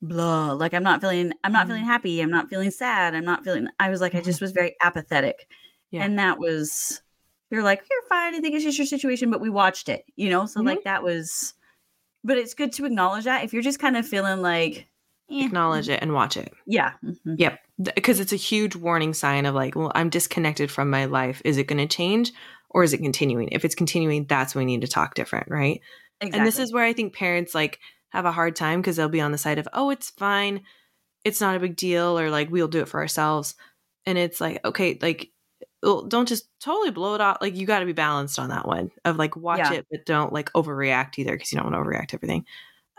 [0.00, 0.52] blah.
[0.52, 2.22] Like I'm not feeling, I'm not feeling happy.
[2.22, 3.14] I'm not feeling sad.
[3.14, 5.46] I'm not feeling, I was like, I just was very apathetic.
[5.90, 6.04] Yeah.
[6.04, 7.01] And that was,
[7.52, 8.34] you're like, you're fine.
[8.34, 9.30] I think it's just your situation.
[9.30, 10.46] But we watched it, you know?
[10.46, 10.66] So Mhm.
[10.66, 11.54] like that was,
[12.24, 14.86] but it's good to acknowledge that if you're just kind of feeling like
[15.30, 16.52] eh, Acknowledge it and watch it.
[16.66, 16.92] Yeah.
[17.04, 17.36] mhm.
[17.38, 17.60] Yep.
[17.94, 21.40] Because it's a huge warning sign of like, well, I'm disconnected from my life.
[21.44, 22.32] Is it going to change
[22.70, 23.48] or is it continuing?
[23.52, 25.80] If it's continuing, that's when we need to talk different, right?
[26.20, 26.38] Exactly.
[26.38, 27.80] And this is where I think parents like
[28.10, 30.62] have a hard time because they'll be on the side of, oh, it's fine.
[31.24, 32.18] It's not a big deal.
[32.18, 33.56] Or like, we'll do it for ourselves.
[34.06, 35.30] And it's like, okay, like,
[35.82, 37.38] well, don't just totally blow it off.
[37.40, 39.72] Like, you got to be balanced on that one of like, watch Yeah.
[39.74, 42.44] it, but don't like overreact either because you don't want to overreact to everything.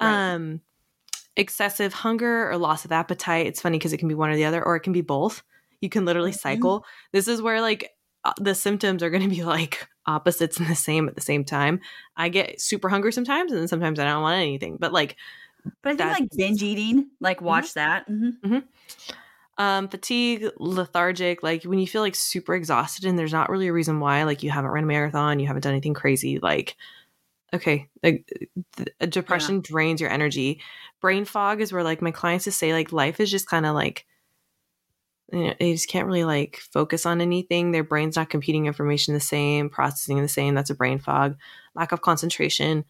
[0.01, 0.33] Right.
[0.33, 0.61] Um,
[1.35, 3.47] excessive hunger or loss of appetite.
[3.47, 5.43] It's funny because it can be one or the other, or it can be both.
[5.81, 6.39] You can literally Mhm.
[6.39, 6.85] cycle.
[7.11, 7.89] This is where like
[8.25, 11.43] uh, the symptoms are going to be like opposites and the same at the same
[11.43, 11.81] time.
[12.15, 14.77] I get super hungry sometimes, and then sometimes I don't want anything.
[14.79, 15.17] But like
[15.81, 17.45] but I think like binge eating, like Mm-hmm.
[17.45, 18.07] watch that.
[18.09, 18.63] Mhm.
[19.57, 23.73] Um, fatigue, lethargic, like when you feel like super exhausted and there's not really a
[23.73, 26.75] reason why, like you haven't run a marathon, you haven't done anything crazy, like
[27.53, 28.27] okay, like
[28.77, 30.59] th- depression drains your energy.
[31.01, 33.75] Brain fog is where like my clients just say like life is just kind of
[33.75, 34.05] like
[35.31, 37.71] you know, they just can't really like focus on anything.
[37.71, 40.53] Their brain's not computing information the same, processing the same.
[40.53, 41.37] That's a brain fog.
[41.75, 42.85] Lack of concentration.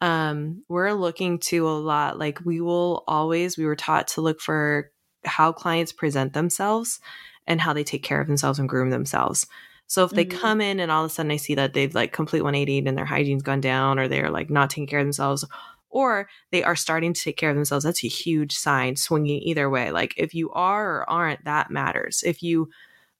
[0.00, 2.18] Um, we're looking to a lot.
[2.18, 4.92] Like we will always, we were taught to look for
[5.24, 7.00] how clients present themselves
[7.46, 9.46] and how they take care of themselves and groom themselves.
[9.86, 10.30] So if they Mhm.
[10.30, 12.96] come in and all of a sudden I see that they've like complete 180 and
[12.98, 15.44] their hygiene's gone down or they're like not taking care of themselves
[15.90, 19.70] or they are starting to take care of themselves, that's a huge sign swinging either
[19.70, 19.90] way.
[19.90, 22.22] Like if you are or aren't, that matters.
[22.24, 22.68] If you,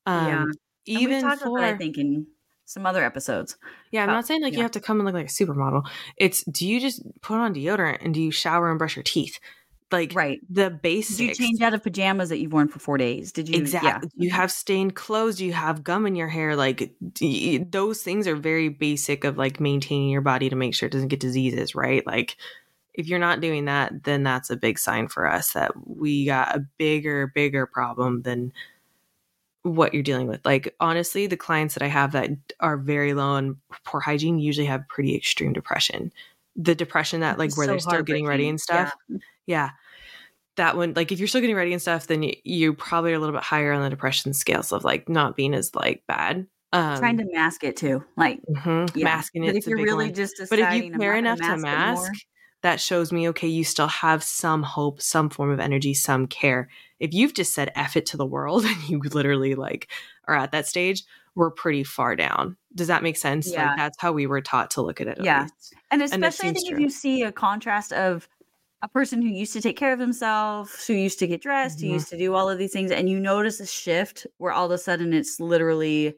[0.06, 0.44] um, Yeah.
[0.86, 2.26] Even for, about that, I think, in
[2.64, 3.56] some other episodes.
[3.90, 5.88] yeah, I'm not saying like you have to come and look like a supermodel.
[6.16, 9.38] It's do you just put on deodorant and do you shower and brush your teeth?
[9.90, 10.40] Like Right.
[10.50, 11.20] the Did basics.
[11.20, 13.32] you change out of pajamas that you've worn for four days?
[13.32, 13.56] Did you?
[13.56, 14.10] Exactly.
[14.16, 15.40] You have stained clothes.
[15.40, 16.56] You have gum in your hair?
[16.56, 20.86] Like d- those things are very basic of like maintaining your body to make sure
[20.86, 22.06] it doesn't get diseases, right?
[22.06, 22.36] Like
[22.94, 26.54] if you're not doing that, then that's a big sign for us that we got
[26.56, 28.52] a bigger, bigger problem than
[29.62, 30.44] what you're dealing with.
[30.44, 32.30] Like honestly, the clients that I have that
[32.60, 36.12] are very low on poor hygiene usually have pretty extreme depression.
[36.56, 39.18] The depression that like where so they're still getting ready and stuff yeah
[40.56, 43.14] that one like if you're still getting ready and stuff then you, you probably are
[43.16, 46.46] a little bit higher on the depression scales of like not being as like bad
[46.72, 48.04] um trying to mask it too.
[48.16, 49.04] Like, mhm, yeah.
[49.04, 52.12] masking it if you're really just but if you care enough to mask anymore,
[52.62, 56.68] that shows me okay you still have some hope some form of energy some care
[56.98, 59.88] if you've just said F it to the world and you literally like
[60.26, 61.04] are at that stage
[61.36, 63.68] we're pretty far down does that make sense Yeah.
[63.68, 65.42] like that's how we were taught to look at it at Yeah.
[65.42, 65.74] least.
[65.92, 68.28] and especially I seems think if you see a contrast of
[68.82, 71.88] a person who used to take care of themselves, who used to get dressed, who
[71.88, 74.70] used to do all of these things, and you notice a shift where all of
[74.70, 76.14] a sudden it's literally,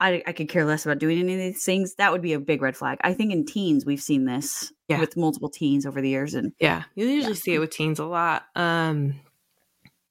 [0.00, 1.94] I, I could care less about doing any of these things.
[1.96, 2.98] That would be a big red flag.
[3.02, 5.00] I think in teens we've seen this Yeah.
[5.00, 8.06] with multiple teens over the years, and Yeah, you usually see it with teens a
[8.06, 8.46] lot.
[8.54, 9.20] Um,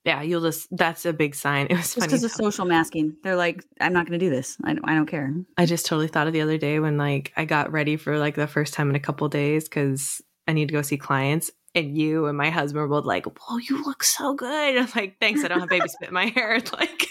[0.03, 1.65] yeah, you'll just that's a big sign.
[1.71, 4.55] It was just because of social masking, they're like, I'm not going to do this.
[4.63, 5.33] I don't, I don't care.
[5.57, 8.35] I just totally thought of the other day when like I got ready for like
[8.35, 11.97] the first time in a couple days because I need to go see clients, and
[11.97, 15.43] you and my husband were both like, "Whoa, you look so good." I'm like, "Thanks,
[15.43, 17.07] I don't have baby spit in my hair." Like,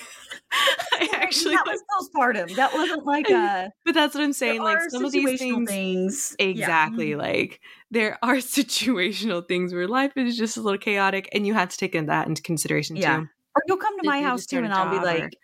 [0.93, 2.55] I actually, that was postpartum.
[2.55, 4.63] That wasn't like a but that's what I'm saying.
[4.63, 6.37] Like some of these things, things.
[6.39, 6.47] Yeah.
[6.47, 7.11] exactly.
[7.11, 7.21] Mm-hmm.
[7.21, 7.61] Like
[7.91, 11.77] there are situational things where life is just a little chaotic, and you have to
[11.77, 13.17] take that into consideration Yeah.
[13.19, 13.23] too.
[13.57, 15.37] Or you'll come to If my house too, and I'll be job or- like,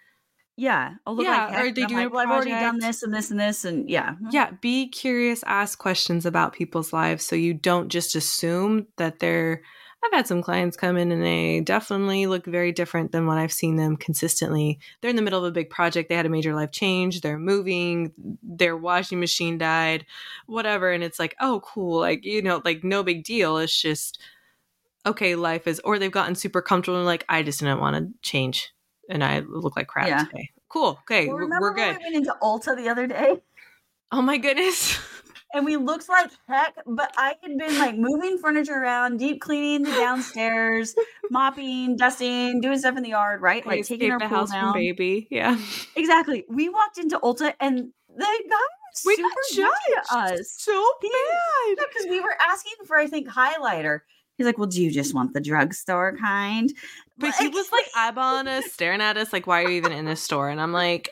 [0.60, 1.74] yeah, I'll look Yeah, like or heck.
[1.74, 3.64] they and I'm do like, a well, I've already done this and this and this,
[3.64, 4.28] and yeah, hmm.
[4.30, 9.62] yeah be curious ask questions about people's lives so you don't just assume that they're
[10.04, 13.52] i've had some clients come in and they definitely look very different than what i've
[13.52, 14.78] seen them consistently.
[15.00, 17.38] They're in the middle of a big project they had a major life change they're
[17.38, 20.04] moving their washing machine died
[20.46, 24.20] whatever and it's like oh cool like you know like no big deal it's just
[25.06, 28.12] okay life is or they've gotten super comfortable and like i just didn't want to
[28.20, 28.72] change
[29.10, 30.24] and i look like crap Yeah.
[30.24, 33.06] today cool okay Well, we're, remember we're when good we went into Ulta the other
[33.06, 33.36] day,
[34.12, 34.98] oh my goodness
[35.54, 39.82] and we looked like heck, but I had been like moving furniture around, deep cleaning
[39.82, 40.94] the downstairs,
[41.30, 43.64] mopping, dusting, doing stuff in the yard, right?
[43.66, 44.74] I Like taking our the pool house from down.
[44.74, 45.58] baby yeah
[45.96, 46.44] Exactly.
[46.48, 47.78] We walked into Ulta, and
[48.16, 50.54] the guy was We super to us.
[50.56, 51.76] so bad.
[51.78, 54.00] because we were asking for, I think, highlighter.
[54.36, 56.72] He's like, "Well, do you just want the drugstore kind?"
[57.20, 60.04] But he was like eyeballing us, staring at us, like, "Why are you even in
[60.06, 61.10] this store?" And I'm like,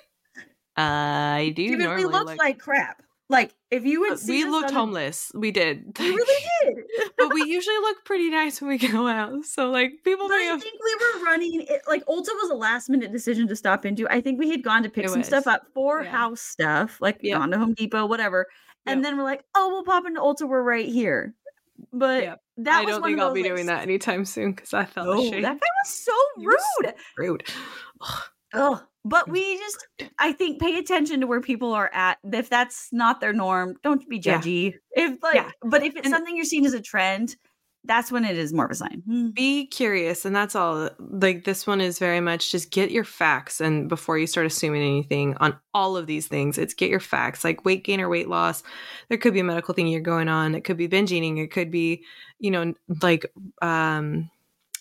[0.77, 3.03] "I do Dude, normally we looked look- like crap.
[3.31, 5.31] Like if you Uh, would see we looked homeless.
[5.35, 6.77] We did, We really did.
[7.19, 9.45] but we usually look pretty nice when we go out.
[9.45, 12.55] So like people But I have think we were running it like Ulta was a
[12.55, 14.09] last minute decision to stop into.
[14.09, 16.11] I think we had gone to pick It some stuff up for Yeah.
[16.11, 17.39] house stuff, like Yep.
[17.39, 18.47] gone to Home Depot, whatever.
[18.87, 19.03] And Yep.
[19.05, 20.49] then we're like, oh, we'll pop into Ulta.
[20.49, 21.35] We're right here.
[21.93, 22.35] But Yeah.
[22.59, 25.21] that I don't think I'll be like, doing that anytime soon because I felt No,
[25.23, 25.45] ashamed.
[25.45, 26.95] that guy was so He was rude.
[27.17, 27.45] rude.
[28.55, 28.81] Ugh.
[29.05, 29.87] But we just,
[30.19, 32.19] I think, pay attention to where people are at.
[32.31, 34.39] If that's not their norm, don't be Yeah.
[34.39, 34.75] judgy.
[34.91, 35.51] If like, Yeah.
[35.63, 37.37] but if it's And- something you're seeing as a trend,
[37.89, 39.03] that's when it is more of a sign.
[39.07, 39.31] Hmm.
[39.31, 40.91] Be curious, and that's all.
[41.01, 44.83] Like this one is very much just get your facts, and before you start assuming
[44.83, 47.43] anything on all of these things, it's get your facts.
[47.43, 48.63] Like weight gain or weight loss,
[49.09, 50.55] there could be a medical thing you're going on.
[50.55, 51.39] It could be binge eating.
[51.39, 52.05] It could be,
[52.39, 53.27] you know, like
[53.63, 54.31] um,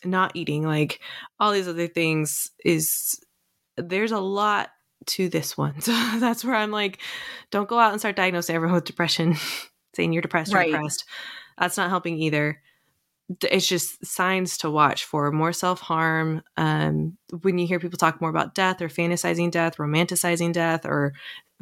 [0.06, 0.64] not eating.
[0.64, 1.00] Like
[1.40, 3.20] all these other things is
[3.78, 4.70] there's a lot
[5.06, 5.76] to this one.
[5.82, 7.00] So that's where I'm like,
[7.52, 9.36] don't go out and start diagnosing everyone with depression,
[9.96, 10.72] saying you're depressed or Right.
[10.72, 11.06] depressed.
[11.58, 12.62] That's not helping either.
[13.44, 16.44] It's just signs to watch for more self harm.
[16.56, 21.14] Um, when you hear people talk more about death or fantasizing death, romanticizing death, or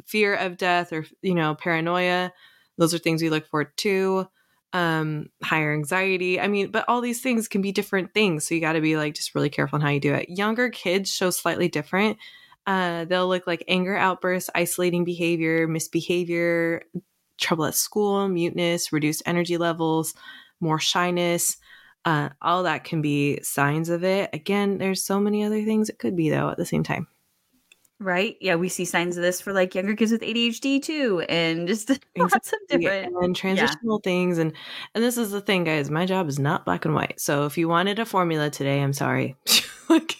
[0.04, 2.32] fear of death, or you know paranoia,
[2.78, 4.28] those are things we look for too.
[4.72, 6.38] Um, higher anxiety.
[6.38, 8.46] I mean, but all these things can be different things.
[8.46, 10.28] So you got to be like just really careful on how you do it.
[10.28, 12.18] Younger kids show slightly different.
[12.66, 16.82] Uh, they'll look like anger outbursts, isolating behavior, misbehavior,
[17.38, 20.14] trouble at school, muteness, reduced energy levels,
[20.60, 21.56] more shyness.
[22.04, 24.30] Uh, all that can be signs of it.
[24.32, 27.08] Again, there's so many other things it could be though at the same time.
[27.98, 28.36] Right?
[28.42, 31.90] Yeah, we see signs of this for like younger kids with ADHD too, and just
[32.16, 33.14] lots of different.
[33.22, 34.52] and transitional things and
[34.94, 37.56] and this is the thing guys my job is not black and white so if
[37.56, 39.36] you wanted a formula today i'm sorry
[39.88, 40.16] like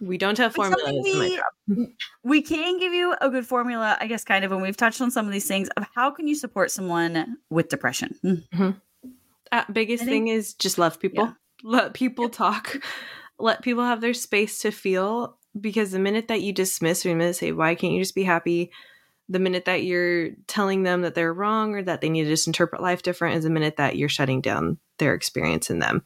[0.00, 1.44] we don't have But formulas my job.
[1.68, 5.00] we, we can give you a good formula, I guess, kind of, and we've touched
[5.00, 8.14] on some of these things of how can you support someone with depression.
[8.22, 8.70] Hmm.
[9.52, 11.24] Uh, biggest I thing is just love people.
[11.24, 11.32] Yeah.
[11.62, 12.76] let people talk.
[13.42, 17.14] Let people have their space to feel because the minute that you dismiss or the
[17.14, 18.70] minute say why can't you just be happy?
[19.30, 22.48] the minute that you're telling them that they're wrong or that they need to just
[22.48, 26.02] interpret life different is the minute that you're shutting down their experience in them.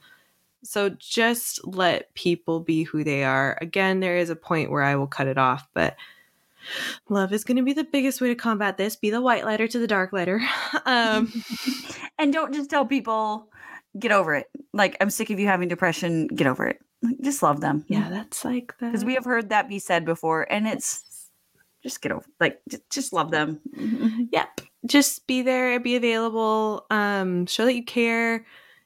[0.62, 3.56] So just let people be who they are.
[3.62, 5.96] Again there is a point where i will cut it off but
[7.08, 9.66] love is going to be the biggest way to combat this be the white lighter
[9.68, 10.40] to the dark lighter
[10.86, 11.30] um
[12.18, 13.48] And don't just tell people,
[13.98, 14.46] get over it.
[14.72, 16.78] Like, I'm sick of you having depression, get over it.
[17.02, 17.84] Like, Just love them.
[17.88, 21.28] yeah that's like the Because we have heard that be said before, and it's
[21.82, 22.60] just get over like
[22.90, 23.60] just love them.
[24.32, 24.60] Yep.
[24.86, 28.44] Just be there, be available, um, show that you care,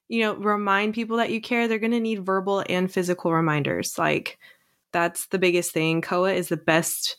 [0.09, 1.68] you know, remind people that you care.
[1.68, 3.99] They're going to need verbal and physical reminders.
[3.99, 4.39] Like,
[4.93, 6.01] that's the biggest thing.
[6.03, 7.16] Koa is the best.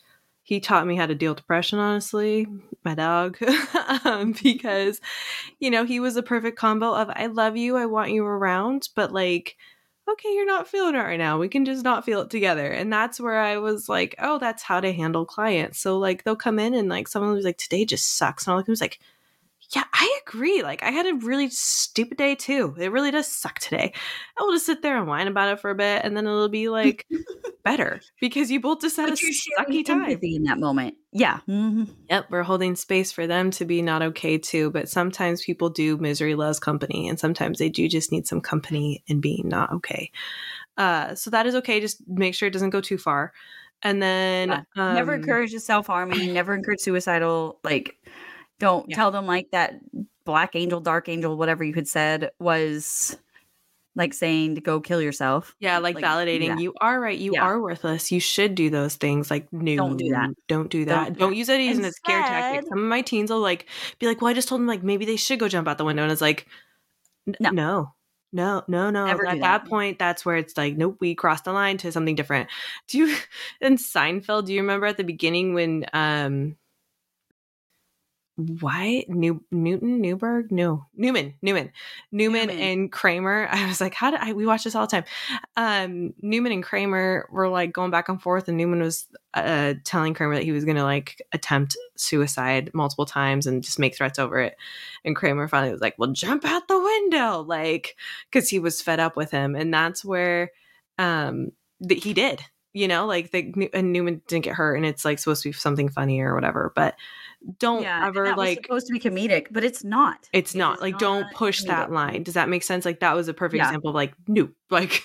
[0.50, 2.44] He taught me how to deal with depression, honestly,
[2.84, 3.38] my dog,
[4.04, 5.00] um, because,
[5.60, 8.88] you know, he was a perfect combo of I love you, I want you around,
[8.96, 9.56] but like,
[10.10, 11.38] okay, you're not feeling it right now.
[11.38, 12.66] We can just not feel it together.
[12.66, 15.78] And that's where I was like, oh, that's how to handle clients.
[15.78, 18.48] So like they'll come in and like someone was like, today just sucks.
[18.48, 18.98] And them, was like,
[19.74, 20.62] yeah, I agree.
[20.62, 22.74] Like I had a really stupid day too.
[22.78, 23.92] It really does suck today.
[24.38, 26.48] I will just sit there and whine about it for a bit and then it'll
[26.48, 27.06] be like
[27.64, 30.18] better because you both just had a But you're sucky time.
[30.22, 30.94] in that moment.
[31.12, 31.40] Yeah.
[31.48, 31.88] Mhm.
[32.08, 34.70] Yep, we're holding space for them to be not okay too.
[34.70, 39.02] But sometimes people do misery loves company, and sometimes they do just need some company
[39.08, 40.10] and being not okay.
[40.76, 41.80] Uh, so that is okay.
[41.80, 43.32] Just make sure it doesn't go too far.
[43.82, 44.62] And then Yeah.
[44.76, 46.32] never um, encourage self harming.
[46.32, 47.60] Never encourage suicidal.
[47.64, 47.96] Like,
[48.60, 48.94] don't Yeah.
[48.96, 49.80] tell them like that
[50.24, 53.16] black angel, dark angel, whatever you had said was
[53.96, 55.56] like saying to go kill yourself.
[55.58, 56.46] Yeah, like, Like, validating.
[56.46, 56.58] yeah.
[56.58, 57.18] You are right.
[57.18, 57.42] You Yeah.
[57.42, 58.12] are worthless.
[58.12, 59.30] You should do those things.
[59.32, 60.30] Like, no, Don't do that.
[60.46, 61.06] Don't do that.
[61.08, 62.68] Don't Don't, use that as a scare tactic.
[62.68, 63.66] Some of my teens will like
[63.98, 65.84] be like, "Well, I just told them like maybe they should go jump out the
[65.84, 66.46] window," and it's like,
[67.26, 67.50] No.
[67.50, 67.94] no,
[68.32, 69.06] no, no, no.
[69.06, 69.68] Never At that that.
[69.68, 72.48] point, that's where it's like, nope, we crossed the line to something different.
[72.86, 73.16] Do you
[73.60, 74.46] in Seinfeld?
[74.46, 76.56] Do you remember at the beginning when um
[78.60, 80.50] why New Newton Newberg?
[80.50, 81.72] No Newman Newman.
[82.12, 82.58] Newman Newman.
[82.58, 83.48] and Kramer.
[83.50, 85.04] I was like how did I we watch this all the time.
[85.56, 90.14] Um Newman and Kramer were like going back and forth and Newman was uh telling
[90.14, 94.38] Kramer that he was gonna like attempt suicide multiple times and just make threats over
[94.38, 94.56] it.
[95.04, 97.96] And Kramer finally was like well jump out the window like
[98.30, 99.54] because he was fed up with him.
[99.54, 100.52] And that's where
[100.98, 105.04] um that he did you know like the and Newman didn't get hurt and it's
[105.04, 106.72] like supposed to be something funny or whatever.
[106.74, 106.94] But
[107.58, 110.28] don't yeah, ever like supposed to be comedic, but it's not.
[110.32, 113.28] it's not like don't not push that line does that make sense like that was
[113.28, 113.68] a perfect Yeah.
[113.68, 114.50] example of like nope.
[114.70, 115.02] like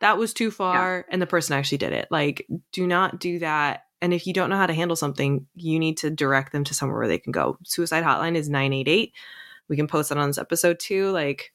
[0.00, 3.84] that was too far and the person actually did it like do not do that
[4.02, 6.74] and if you don't know how to handle something you need to direct them to
[6.74, 9.12] somewhere where they can go suicide hotline is 988
[9.68, 11.52] we can post that on this episode too like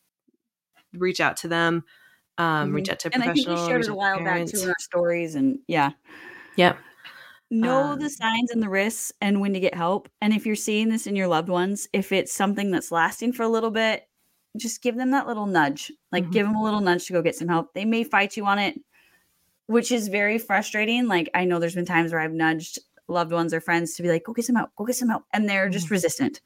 [0.94, 1.84] reach out to them
[2.40, 2.92] um reach Mhm.
[2.94, 5.36] out to And I think we shared it a while back too in our stories,
[5.36, 5.92] and yeah.
[6.56, 6.78] yep
[7.54, 10.10] know Um, the signs and the risks and when to get help.
[10.22, 13.44] And if you're seeing this in your loved ones, if it's something that's lasting for
[13.44, 14.08] a little bit,
[14.58, 15.92] just give them that little nudge.
[16.12, 16.32] Like Mhm.
[16.32, 17.74] give them a little nudge to go get some help.
[17.74, 18.80] They may fight you on it,
[19.68, 21.08] which is very frustrating.
[21.08, 24.10] Like I know there's been times where I've nudged loved ones or friends to be
[24.10, 25.24] like, go get some help, go get some help.
[25.34, 26.42] And they're just resistant.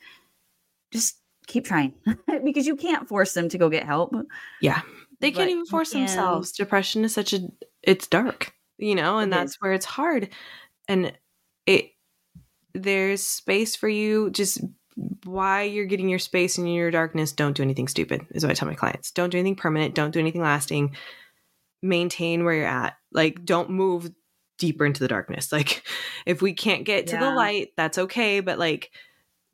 [0.91, 1.93] Just keep trying
[2.43, 4.13] because you can't force them to go get help.
[4.61, 4.81] Yeah.
[5.19, 6.51] They But can't even force can- themselves.
[6.51, 7.39] Depression is such a
[7.83, 9.57] it's dark, you know, and It that's is.
[9.61, 10.29] where it's hard.
[10.87, 11.13] And
[11.65, 11.91] it
[12.73, 14.61] there's space for you just
[15.23, 18.55] why you're getting your space in your darkness, don't do anything stupid, is what I
[18.55, 19.11] tell my clients.
[19.11, 20.95] Don't do anything permanent, don't do anything lasting.
[21.81, 22.97] Maintain where you're at.
[23.11, 24.09] Like don't move
[24.57, 25.51] deeper into the darkness.
[25.57, 25.83] Like
[26.25, 28.91] if we can't get to the light, that's okay, but like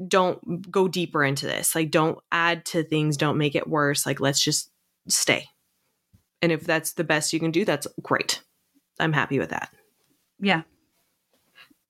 [0.05, 1.75] don't go deeper into this.
[1.75, 4.05] Like don't add to things, don't make it worse.
[4.05, 4.71] Like let's just
[5.07, 5.49] stay.
[6.41, 8.41] And if that's the best you can do, that's great.
[8.99, 9.69] I'm happy with that.
[10.39, 10.63] Yeah.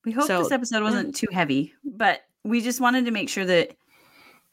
[0.04, 1.16] We hope So- this episode wasn't mm.
[1.16, 3.76] too heavy, but we just wanted to make sure that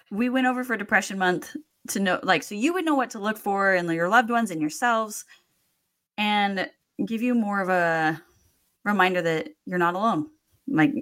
[0.10, 1.56] we went over for Depression Month
[1.89, 4.52] to know, like, so you would know what to look for in your loved ones
[4.52, 5.26] and yourselves
[6.18, 6.70] and
[7.06, 8.22] give you more of a
[8.86, 10.28] reminder that you're not alone.
[10.68, 10.93] Like,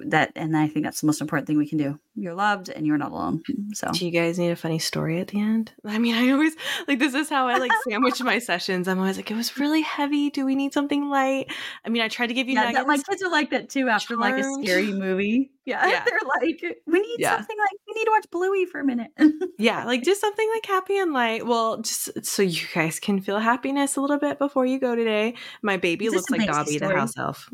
[0.00, 1.98] that, and I think that's the most important thing we can do.
[2.14, 3.42] You're loved and you're not alone.
[3.74, 5.72] So, Do you guys need a funny story at the end?
[5.84, 6.54] I mean, I always
[6.86, 8.88] like this is how I like sandwich my sessions.
[8.88, 10.30] I'm always like, it was really heavy.
[10.30, 11.46] Do we need something light?
[11.84, 13.88] I mean, I tried to give you yeah, that, my kids are like that too
[13.88, 15.52] after like a scary movie.
[15.64, 16.04] Yeah, Yeah.
[16.06, 17.36] they're like, we need Yeah.
[17.36, 19.10] something like, we need to watch Bluey for a minute.
[19.58, 21.46] yeah, like just something like happy and light.
[21.46, 25.34] Well, just so you guys can feel happiness a little bit before you go today.
[25.62, 27.50] My baby this looks like Dobby the house elf.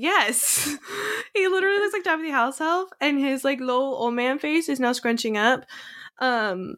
[0.00, 0.78] Yes,
[1.34, 4.68] he literally looks like Dobby the house elf, and his like little old man face
[4.68, 5.64] is now scrunching up.
[6.20, 6.76] Um,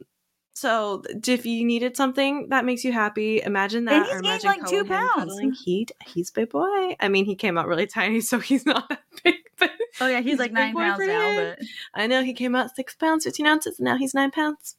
[0.55, 4.11] so if you needed something that makes you happy, imagine that.
[4.11, 5.39] And he's gained, like, two pounds.
[5.65, 6.97] He he's a big boy.
[6.99, 9.35] I mean, he came out really tiny, so he's not that big.
[9.59, 11.59] But Oh yeah, he's He's like nine pounds now, but
[11.93, 14.77] I know he came out six pounds, fifteen ounces, and now he's nine pounds.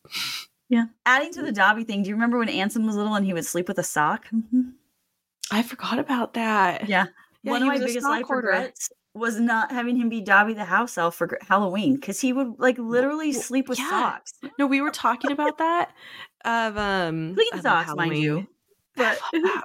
[0.67, 0.85] yeah.
[1.05, 3.45] Adding to the Dobby thing, do you remember when Anson was little and he would
[3.45, 4.25] sleep with a sock?
[5.51, 6.89] I forgot about that.
[6.89, 7.05] Yeah.
[7.43, 8.47] Yeah, One of my biggest life hoarder.
[8.49, 12.59] regrets was not having him be Dobby the house elf for Halloween because he would
[12.59, 13.89] like literally sleep with yeah.
[13.89, 15.91] socks, No, we were talking about that.
[16.45, 18.47] Of um clean socks, mind you.
[18.97, 19.17] But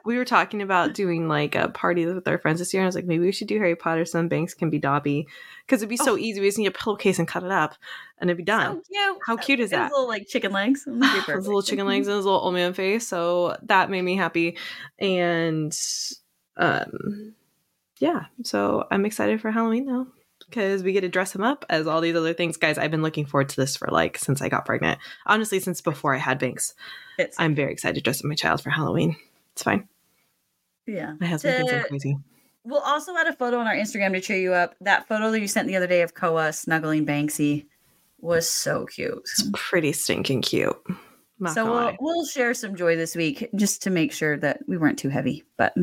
[0.05, 2.89] we were talking about doing like a party with our friends this year, and I
[2.89, 4.05] was like, maybe we should do Harry Potter.
[4.05, 5.27] Some banks can be Dobby
[5.67, 6.17] because it'd be so Oh.
[6.17, 6.41] easy.
[6.41, 7.75] We just need a pillowcase and cut it up,
[8.19, 8.83] and it'd be done.
[8.85, 9.19] so.
[9.27, 9.91] How cute is that?
[9.91, 10.85] little like chicken legs.
[11.27, 13.09] His little chicken legs and his little old man face.
[13.09, 14.57] So that made me happy,
[15.01, 15.77] and
[16.57, 17.35] um,
[17.99, 18.27] yeah.
[18.43, 20.07] So I'm excited for Halloween though
[20.49, 22.79] because we get to dress him up as all these other things, guys.
[22.79, 24.99] I've been looking forward to this for like since I got pregnant.
[25.27, 26.75] Honestly, since before I had banks.
[27.19, 29.17] It's, I'm very excited to dress up my child for Halloween.
[29.53, 29.89] It's fine.
[30.87, 31.15] yeah.
[31.19, 32.17] My husband thinks I'm crazy.
[32.65, 34.75] We'll also add a photo on our Instagram to cheer you up.
[34.81, 37.67] That photo that you sent the other day of Koa snuggling Banksy
[38.19, 39.19] was so cute.
[39.19, 40.77] It's pretty stinking cute.
[41.39, 44.79] Not so we'll, we'll share some joy this week just to make sure that we
[44.79, 45.45] weren't too heavy.
[45.57, 45.75] But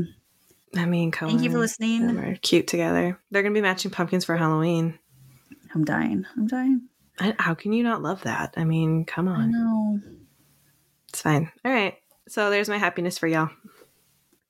[0.76, 2.18] I mean, Cohen thank you for listening.
[2.18, 3.20] are cute together.
[3.32, 4.98] They're gonna be matching pumpkins for Halloween.
[5.74, 6.26] I'm dying.
[6.36, 6.84] I'm dying.
[7.20, 8.54] I- How can you not love that?
[8.58, 9.52] I mean, come I on.
[9.52, 10.00] know.
[11.10, 11.52] It's fine.
[11.64, 11.96] All right.
[12.28, 13.50] So there's my happiness for y'all.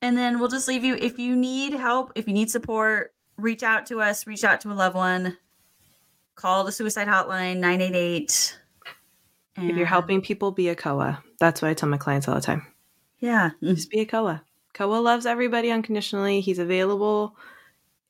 [0.01, 0.95] And then we'll just leave you.
[0.95, 4.71] If you need help, if you need support, reach out to us, reach out to
[4.71, 5.37] a loved one,
[6.35, 8.57] call the suicide hotline 988.
[9.57, 11.23] If you're helping people, be a Koa.
[11.39, 12.65] That's what I tell my clients all the time.
[13.19, 13.51] Yeah.
[13.61, 14.43] Just be a Koa.
[14.73, 16.41] Koa loves everybody unconditionally.
[16.41, 17.35] He's available.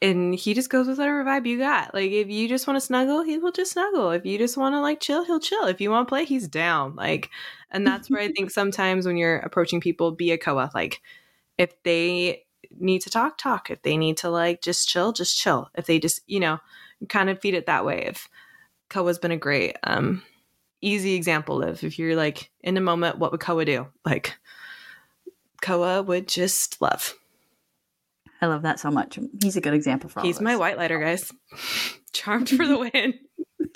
[0.01, 1.93] And he just goes with whatever vibe you got.
[1.93, 4.11] Like if you just want to snuggle, he will just snuggle.
[4.11, 5.66] If you just want to like chill, he'll chill.
[5.66, 6.95] If you want to play, he's down.
[6.95, 7.30] Like,
[7.72, 10.72] and that's where I think sometimes when you're approaching people, be a Koa.
[10.74, 11.01] Like
[11.57, 12.43] if they
[12.78, 13.70] need to talk, talk.
[13.70, 15.70] If they need to like just chill, just chill.
[15.76, 16.59] If they just, you know,
[17.07, 18.05] kind of feed it that way.
[18.05, 18.28] If
[18.89, 20.22] Koa's been a great um
[20.82, 23.88] easy example of if you're like in a moment, what would Koa do?
[24.05, 24.38] Like
[25.64, 27.16] Koa would just love.
[28.41, 29.18] I love that so much.
[29.41, 31.32] He's a good example for all He's my white lighter, guys.
[32.14, 33.14] Charmed for the win.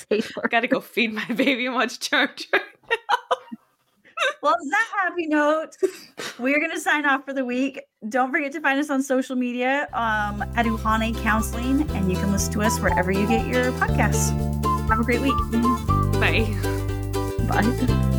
[0.50, 2.46] Gotta go feed my baby and watch Charmed.
[4.42, 5.76] Well, on that happy note,
[6.40, 7.82] we're going to sign off for the week.
[8.08, 12.32] Don't forget to find us on social media um, at Uhane Counseling, and you can
[12.32, 14.30] listen to us wherever you get your podcasts.
[14.90, 15.36] Have a great week.
[16.20, 16.48] Bye.
[17.48, 18.14] Bye.